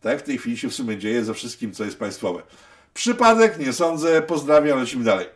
[0.00, 2.42] Tak w tej chwili się w sumie dzieje ze wszystkim, co jest państwowe.
[2.94, 5.26] Przypadek, nie sądzę, pozdrawiam, lecimy dalej.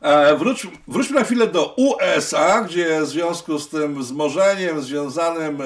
[0.00, 5.64] E, wróć, wróćmy na chwilę do USA, gdzie w związku z tym wzmożeniem związanym e,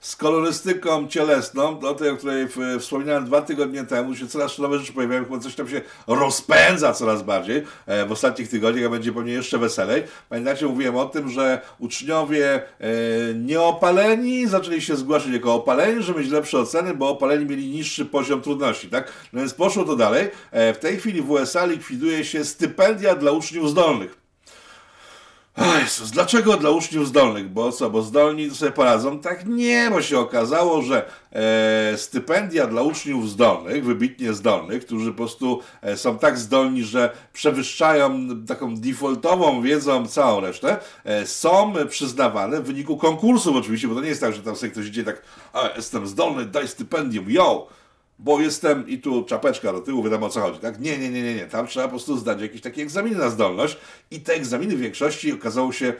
[0.00, 4.92] z kolorystyką cielesną, do tej, o której wspominałem dwa tygodnie temu, się coraz nowe rzeczy
[4.92, 9.58] pojawiają, chyba coś tam się rozpędza coraz bardziej e, w ostatnich tygodniach, będzie pewnie jeszcze
[9.58, 10.02] weselej.
[10.28, 12.62] Pamiętacie, mówiłem o tym, że uczniowie
[13.34, 18.40] nieopaleni zaczęli się zgłaszać jako opaleni, żeby mieć lepsze oceny, bo opaleni mieli niższy poziom
[18.40, 19.12] trudności, tak?
[19.32, 20.28] No więc poszło to dalej.
[20.52, 24.27] W tej chwili w USA likwiduje się stypendia dla uczniów zdolnych.
[25.58, 27.50] Jezus, dlaczego dla uczniów zdolnych?
[27.52, 29.20] Bo co, bo zdolni sobie poradzą?
[29.20, 35.16] Tak nie, bo się okazało, że e, stypendia dla uczniów zdolnych, wybitnie zdolnych, którzy po
[35.16, 42.60] prostu e, są tak zdolni, że przewyższają taką defaultową wiedzą całą resztę, e, są przyznawane
[42.60, 45.22] w wyniku konkursów oczywiście, bo to nie jest tak, że tam sobie ktoś idzie tak,
[45.52, 47.77] a jestem zdolny, daj stypendium, yo!
[48.18, 50.80] Bo jestem i tu czapeczka do tyłu, wiadomo o co chodzi, tak?
[50.80, 51.46] Nie, nie, nie, nie, nie.
[51.46, 53.76] Tam trzeba po prostu zdać jakieś takie egzaminy na zdolność
[54.10, 55.92] i te egzaminy w większości okazało się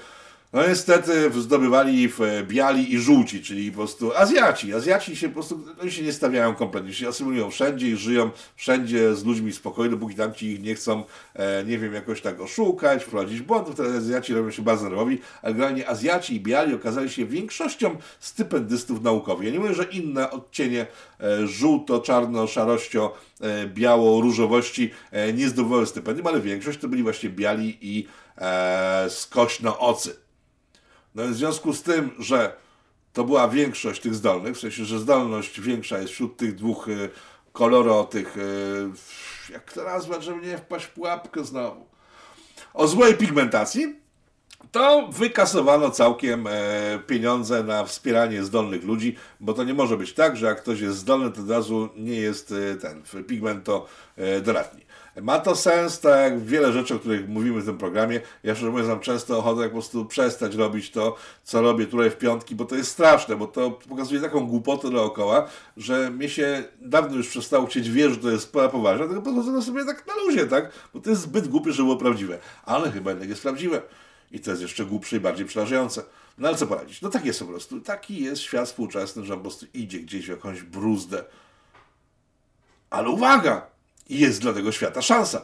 [0.53, 4.75] no niestety zdobywali w biali i żółci, czyli po prostu Azjaci.
[4.75, 9.15] Azjaci się po prostu oni się nie stawiają kompletnie, się asymulują wszędzie i żyją wszędzie
[9.15, 13.05] z ludźmi spokojnie, dopóki tam ci ich nie chcą, e, nie wiem, jakoś tak oszukać,
[13.05, 17.27] wprowadzić błąd, wtedy Azjaci robią się bardzo nerwowi, ale generalnie Azjaci i biali okazali się
[17.27, 19.47] większością stypendystów naukowych.
[19.47, 20.87] Ja nie mówię, że inne odcienie
[21.21, 27.03] e, żółto, czarno, szarościo, e, biało, różowości e, nie zdobywały stypendium, ale większość to byli
[27.03, 28.07] właśnie biali i
[28.39, 30.28] e, skośno-ocy.
[31.15, 32.57] No w związku z tym, że
[33.13, 37.11] to była większość tych zdolnych, w sensie, że zdolność większa jest wśród tych dwóch y,
[37.53, 38.91] koloro, tych, y,
[39.53, 41.87] jak to nazwać, żeby nie wpaść w pułapkę znowu,
[42.75, 43.97] o złej pigmentacji,
[44.73, 46.51] to wykasowano całkiem e,
[47.07, 50.99] pieniądze na wspieranie zdolnych ludzi, bo to nie może być tak, że jak ktoś jest
[50.99, 53.87] zdolny, to od razu nie jest e, ten pigment to
[54.17, 54.88] e, doradni.
[55.23, 58.21] Ma to sens, tak jak wiele rzeczy, o których mówimy w tym programie.
[58.43, 62.16] Ja szczerze mówiąc mam często ochotę po prostu przestać robić to, co robię tutaj w
[62.16, 67.16] piątki, bo to jest straszne, bo to pokazuje taką głupotę dookoła, że mnie się dawno
[67.16, 70.47] już przestało chcieć wierzyć, że to jest sprawa poważna, tylko podchodzę sobie tak na luzie,
[70.47, 70.73] tak?
[70.95, 72.39] Bo to jest zbyt głupie, żeby było prawdziwe.
[72.64, 73.83] Ale chyba jednak jest prawdziwe.
[74.31, 76.03] I to jest jeszcze głupsze i bardziej przerażające.
[76.39, 77.03] No ale co poradzić?
[77.03, 77.81] No tak jest po prostu.
[77.81, 81.25] Taki jest świat współczesny, że po prostu idzie gdzieś w jakąś bruzdę.
[82.91, 83.78] Ale uwaga!
[84.09, 85.43] Jest dla tego świata szansa.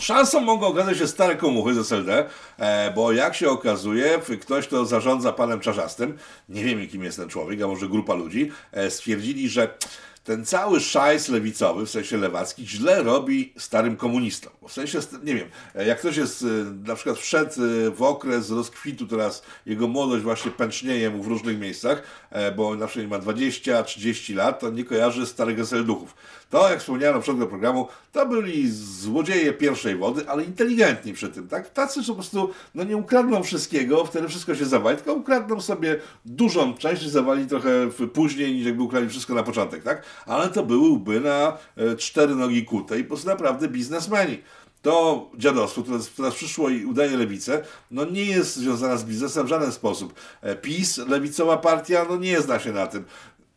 [0.00, 4.86] Szansą mogą okazać się stare komuchy z SLD, e, bo jak się okazuje, ktoś, kto
[4.86, 6.18] zarządza panem Czarzastym,
[6.48, 9.78] nie wiem kim jest ten człowiek, a może grupa ludzi, e, stwierdzili, że
[10.24, 14.52] ten cały szajs lewicowy, w sensie lewacki, źle robi starym komunistom.
[14.68, 15.48] W sensie, nie wiem,
[15.86, 16.44] jak ktoś jest,
[16.86, 17.52] na przykład wszedł
[17.94, 22.86] w okres rozkwitu, teraz jego młodość właśnie pęcznieje mu w różnych miejscach, e, bo na
[22.86, 26.14] przykład ma 20-30 lat, to nie kojarzy starych duchów.
[26.54, 31.48] To, jak wspomniałem na początku programu, to byli złodzieje pierwszej wody, ale inteligentni przy tym,
[31.48, 31.70] tak?
[31.70, 36.74] Tacy, po prostu no nie ukradną wszystkiego, wtedy wszystko się zawali, tylko ukradną sobie dużą
[36.74, 37.70] część i zawali trochę
[38.12, 40.02] później, niż jakby ukradli wszystko na początek, tak?
[40.26, 44.38] Ale to były łby na e, cztery nogi kute i po prostu naprawdę biznesmeni
[44.84, 49.48] to dziadostwo, które teraz przyszło i udaje lewicę, no nie jest związana z biznesem w
[49.48, 50.14] żaden sposób.
[50.42, 53.04] E, PiS, lewicowa partia, no nie zna się na tym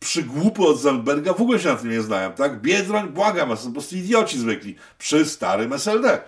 [0.00, 2.60] przygłupy od Zandberga w ogóle się na tym nie znają, tak?
[2.60, 6.20] Biedroń, błagam was, są po prostu idioci zwykli przy starym SLD.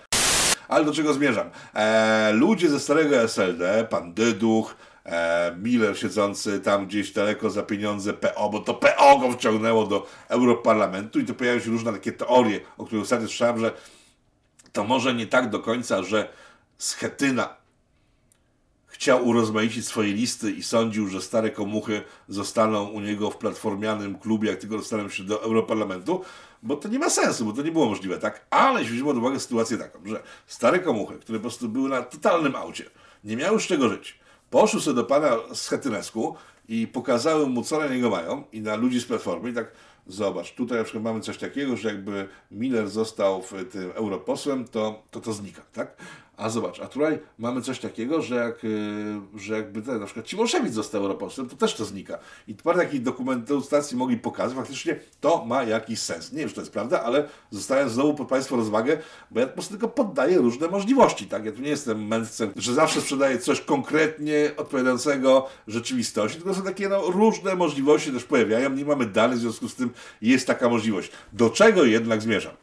[0.69, 1.51] Ale do czego zmierzam?
[1.75, 8.13] E, ludzie ze starego SLD, pan Dyduch, e, Miller siedzący tam gdzieś daleko za pieniądze
[8.13, 12.61] PO, bo to PO go wciągnęło do Europarlamentu i to pojawiają się różne takie teorie,
[12.79, 13.73] o których ostatnio słyszałem, że
[14.73, 16.29] to może nie tak do końca, że
[16.79, 17.60] Schetyna
[18.91, 24.51] chciał urozmaicić swoje listy i sądził, że stare komuchy zostaną u niego w platformianym klubie,
[24.51, 26.21] jak tylko dostaną się do Europarlamentu,
[26.63, 28.47] bo to nie ma sensu, bo to nie było możliwe, tak?
[28.51, 32.03] Ale jeśli weźmiemy pod uwagę sytuację taką, że stare komuchy, które po prostu były na
[32.03, 32.85] totalnym aucie,
[33.25, 34.19] nie miały z czego żyć,
[34.51, 36.37] poszły sobie do pana Schetynesku
[36.69, 39.73] i pokazały mu, co na niego mają i na ludzi z Platformy i tak
[40.07, 45.03] zobacz, tutaj na przykład mamy coś takiego, że jakby Miller został w tym europosłem, to
[45.11, 45.97] to, to znika, tak?
[46.41, 50.73] A zobacz, a tutaj mamy coś takiego, że, jak, y, że jakby na przykład Cimoszewicz
[50.73, 52.19] został europosłem, to też to znika.
[52.49, 56.33] I parę takich dokumentacji mogli pokazać, faktycznie to ma jakiś sens.
[56.33, 58.99] Nie wiem, czy to jest prawda, ale zostałem znowu pod Państwa rozwagę,
[59.31, 61.45] bo ja po prostu tylko poddaję różne możliwości, tak?
[61.45, 66.89] Ja tu nie jestem mędrcem, że zawsze sprzedaję coś konkretnie odpowiadającego rzeczywistości, tylko są takie
[66.89, 69.91] no, różne możliwości też pojawiają, nie mamy danych, w związku z tym
[70.23, 71.13] jest taka możliwość.
[71.33, 72.60] Do czego jednak zmierzam?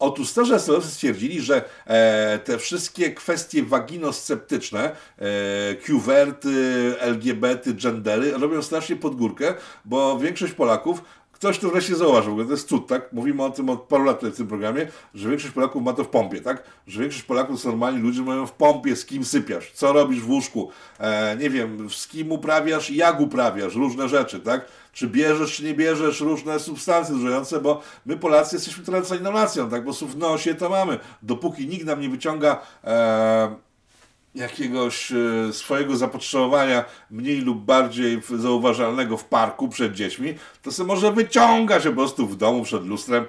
[0.00, 8.62] Otóż starzy astrolodzy stwierdzili, że e, te wszystkie kwestie waginosceptyczne, e, QWERTy, LGBT, gendery robią
[8.62, 11.02] strasznie pod górkę, bo większość Polaków
[11.40, 13.12] ktoś to wreszcie zauważył, to jest cud, tak?
[13.12, 16.08] Mówimy o tym od paru lat w tym programie, że większość Polaków ma to w
[16.08, 16.62] pompie, tak?
[16.86, 20.70] Że większość Polaków normalni ludzie mają w pompie, z kim sypiasz, co robisz w łóżku,
[20.98, 24.66] e, nie wiem, z kim uprawiasz, jak uprawiasz, różne rzeczy, tak?
[24.92, 29.82] Czy bierzesz, czy nie bierzesz różne substancje dużające, bo my Polacy jesteśmy tradycyjną nacją, tak?
[29.82, 30.98] Prostu w nosie to mamy.
[31.22, 33.56] Dopóki nikt nam nie wyciąga e,
[34.34, 41.12] jakiegoś e, swojego zapotrzebowania mniej lub bardziej zauważalnego w parku przed dziećmi, to sobie może
[41.12, 43.24] wyciągać po prostu w domu przed lustrem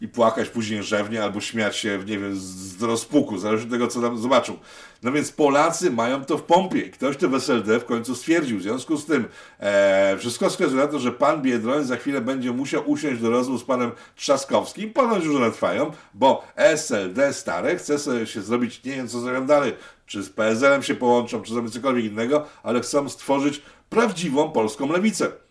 [0.00, 4.00] i płakać później rzewnie albo śmiać się, nie wiem, z rozpuku, zależy od tego, co
[4.00, 4.58] tam zobaczył.
[5.02, 6.82] No więc Polacy mają to w pompie.
[6.82, 8.58] Ktoś to w SLD w końcu stwierdził.
[8.58, 9.24] W związku z tym
[9.60, 13.60] e, wszystko wskazuje na to, że pan Biedroń za chwilę będzie musiał usiąść do rozmów
[13.60, 14.92] z panem Trzaskowskim.
[14.92, 19.46] Ponoć już one trwają, bo SLD stare chce sobie się zrobić, nie wiem co zrobią
[19.46, 19.72] dalej,
[20.06, 25.45] czy z PSL-em się połączą, czy zrobią cokolwiek innego, ale chcą stworzyć prawdziwą polską lewicę.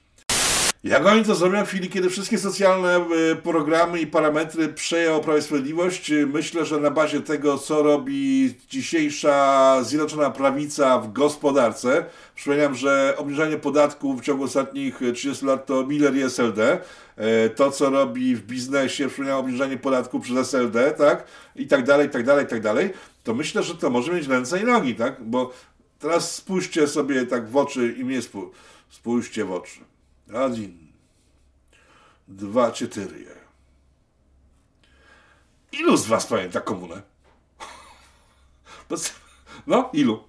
[0.85, 5.37] Jak oni to zrobią w chwili, kiedy wszystkie socjalne e, programy i parametry przejął Prawo
[5.37, 6.11] i Sprawiedliwość?
[6.33, 12.05] Myślę, że na bazie tego, co robi dzisiejsza Zjednoczona Prawica w gospodarce,
[12.35, 16.79] przypominam, że obniżanie podatków w ciągu ostatnich 30 lat to Miller i SLD,
[17.17, 21.25] e, to, co robi w biznesie, przypominam, obniżanie podatków przez SLD, tak,
[21.55, 24.27] i tak dalej, i tak dalej, i tak dalej, to myślę, że to może mieć
[24.27, 25.53] ręce i nogi, tak, bo
[25.99, 28.19] teraz spójrzcie sobie tak w oczy i mnie
[28.89, 29.84] spójrzcie w oczy.
[30.34, 30.92] Один,
[32.28, 33.26] dwa, cztery.
[35.72, 37.02] Ilu z was pamięta komunę?
[39.66, 40.24] No, ilu?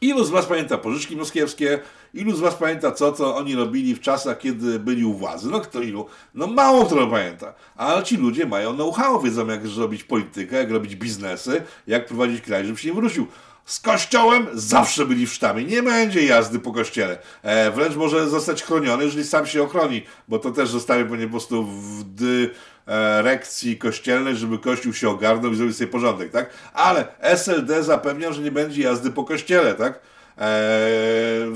[0.00, 1.80] Ilu z was pamięta pożyczki moskiewskie?
[2.14, 5.50] Ilu z was pamięta co, co oni robili w czasach, kiedy byli u władzy?
[5.50, 6.06] No kto ilu?
[6.34, 7.54] No mało kto pamięta.
[7.76, 12.66] Ale ci ludzie mają know-how, wiedzą jak zrobić politykę, jak robić biznesy, jak prowadzić kraj,
[12.66, 13.26] żeby się nie wrócił
[13.65, 15.63] z kościołem zawsze byli w sztamie.
[15.63, 17.17] Nie będzie jazdy po kościele.
[17.43, 21.63] E, wręcz może zostać chroniony, jeżeli sam się ochroni, bo to też zostaje po prostu
[21.63, 26.49] w dyrekcji kościelnej, żeby kościół się ogarnął i zrobił sobie porządek, tak?
[26.73, 29.93] Ale SLD zapewnia, że nie będzie jazdy po kościele, tak?
[29.93, 29.99] E,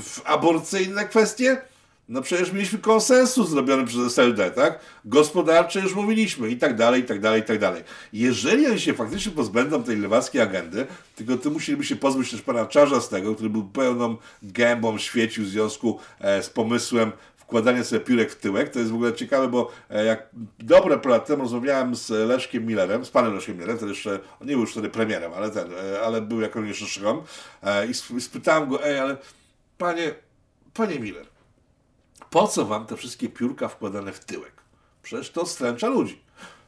[0.00, 1.60] w aborcyjne kwestie
[2.08, 4.80] no przecież mieliśmy konsensus zrobiony przez SLD, tak?
[5.04, 7.82] Gospodarcze już mówiliśmy i tak dalej, i tak dalej, i tak dalej.
[8.12, 10.86] Jeżeli oni się faktycznie pozbędą tej lewackiej agendy,
[11.16, 15.98] tylko ty musieliby się pozbyć też pana Czarzastego, który był pełną gębą, świecił w związku
[16.20, 18.68] e, z pomysłem wkładania sobie piórek w tyłek.
[18.68, 20.28] To jest w ogóle ciekawe, bo e, jak
[20.58, 24.52] dobre parę lat temu rozmawiałem z Leszkiem Millerem, z panem Leszkiem Millerem, wtedy jeszcze, nie
[24.52, 27.22] był już wtedy premierem, ale ten, e, ale był jako jeszcze szygą,
[28.16, 29.16] i spytałem go, ej, ale
[29.78, 30.14] panie,
[30.74, 31.26] panie Miller,
[32.36, 34.52] po co wam te wszystkie piórka wkładane w tyłek?
[35.02, 36.20] Przecież to stręcza ludzi.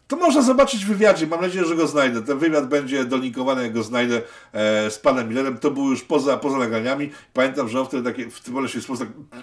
[0.07, 1.27] To można zobaczyć w wywiadzie.
[1.27, 2.23] Mam nadzieję, że go znajdę.
[2.23, 5.59] Ten wywiad będzie dolinkowany, jak go znajdę e, z panem Millerem.
[5.59, 7.11] To był już poza, poza nagraniami.
[7.33, 9.43] Pamiętam, że on wtedy w tym się sposób tak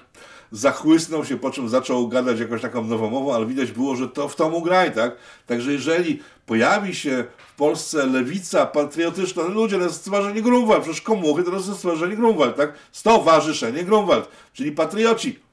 [0.51, 4.27] zachłysnął się, po czym zaczął gadać jakąś taką nową mową, ale widać było, że to
[4.27, 5.15] w to mu graj, tak?
[5.47, 11.01] Także jeżeli pojawi się w Polsce lewica patriotyczna, no ludzie, to jest stworzenie Grunwald, przecież
[11.01, 12.73] komuchy to jest stworzenie Grunwald, tak?
[12.91, 15.44] Stowarzyszenie Grunwald, czyli patrioci.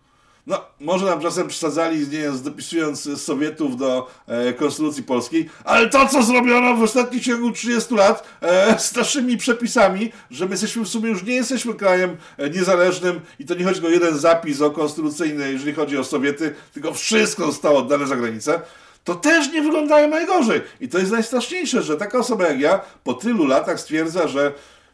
[0.46, 6.08] No, może nam czasem przesadzali, nie wiem, dopisując Sowietów do e, Konstytucji Polskiej, ale to,
[6.08, 10.88] co zrobiono w ostatnich ciągu 30 lat e, z naszymi przepisami, że my jesteśmy w
[10.88, 14.70] sumie już nie jesteśmy krajem e, niezależnym i to nie chodzi o jeden zapis o
[14.70, 18.60] konstytucyjny, jeżeli chodzi o Sowiety, tylko wszystko zostało oddane za granicę,
[19.04, 20.60] to też nie wyglądają najgorzej.
[20.80, 24.52] I to jest najstraszniejsze, że taka osoba jak ja po tylu latach stwierdza, że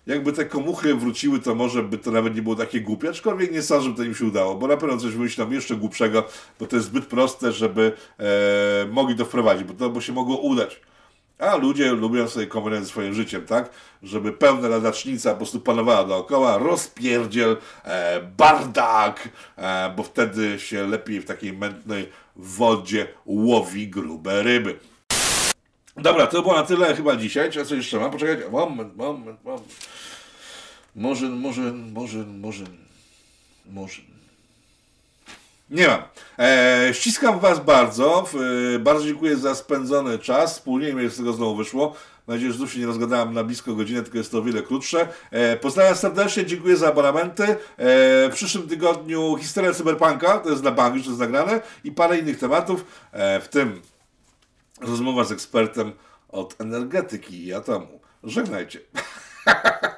[0.09, 3.63] jakby te komuchy wróciły, to może by to nawet nie było takie głupie, aczkolwiek nie
[3.63, 6.25] sądzę, żeby to im się udało, bo na pewno coś wymyślą jeszcze głupszego,
[6.61, 10.37] bo to jest zbyt proste, żeby e, mogli to wprowadzić, bo to by się mogło
[10.37, 10.81] udać.
[11.39, 13.71] A ludzie lubią sobie kombinować swoim życiem, tak?
[14.03, 21.21] Żeby pełna ladacznica po prostu panowała dookoła, rozpierdziel, e, bardak, e, bo wtedy się lepiej
[21.21, 24.79] w takiej mętnej wodzie łowi grube ryby.
[25.97, 27.51] Dobra, to było na tyle chyba dzisiaj.
[27.51, 28.11] Czy ja coś jeszcze mam?
[28.11, 28.49] Poczekajcie.
[28.51, 29.98] Moment, moment, moment.
[30.99, 32.65] Może, może, może, może,
[33.71, 34.03] może.
[35.71, 36.03] Nie mam.
[36.39, 38.27] E, ściskam Was bardzo.
[38.75, 40.53] E, bardzo dziękuję za spędzony czas.
[40.53, 41.95] Wspólnie nie wiem, z tego znowu wyszło.
[42.27, 44.63] Mam nadzieję, że tu się nie rozgadałem na blisko godzinę, tylko jest to o wiele
[44.63, 45.09] krótsze.
[45.31, 47.45] E, pozdrawiam serdecznie, dziękuję za abonamenty.
[47.45, 47.57] E,
[48.29, 52.39] w przyszłym tygodniu historia cyberpunka, to jest na bank, już jest nagrane, i parę innych
[52.39, 53.83] tematów, e, w tym
[54.81, 55.93] Rozmowa z ekspertem
[56.29, 58.01] od energetyki i atomu.
[58.25, 58.81] Żegnajcie.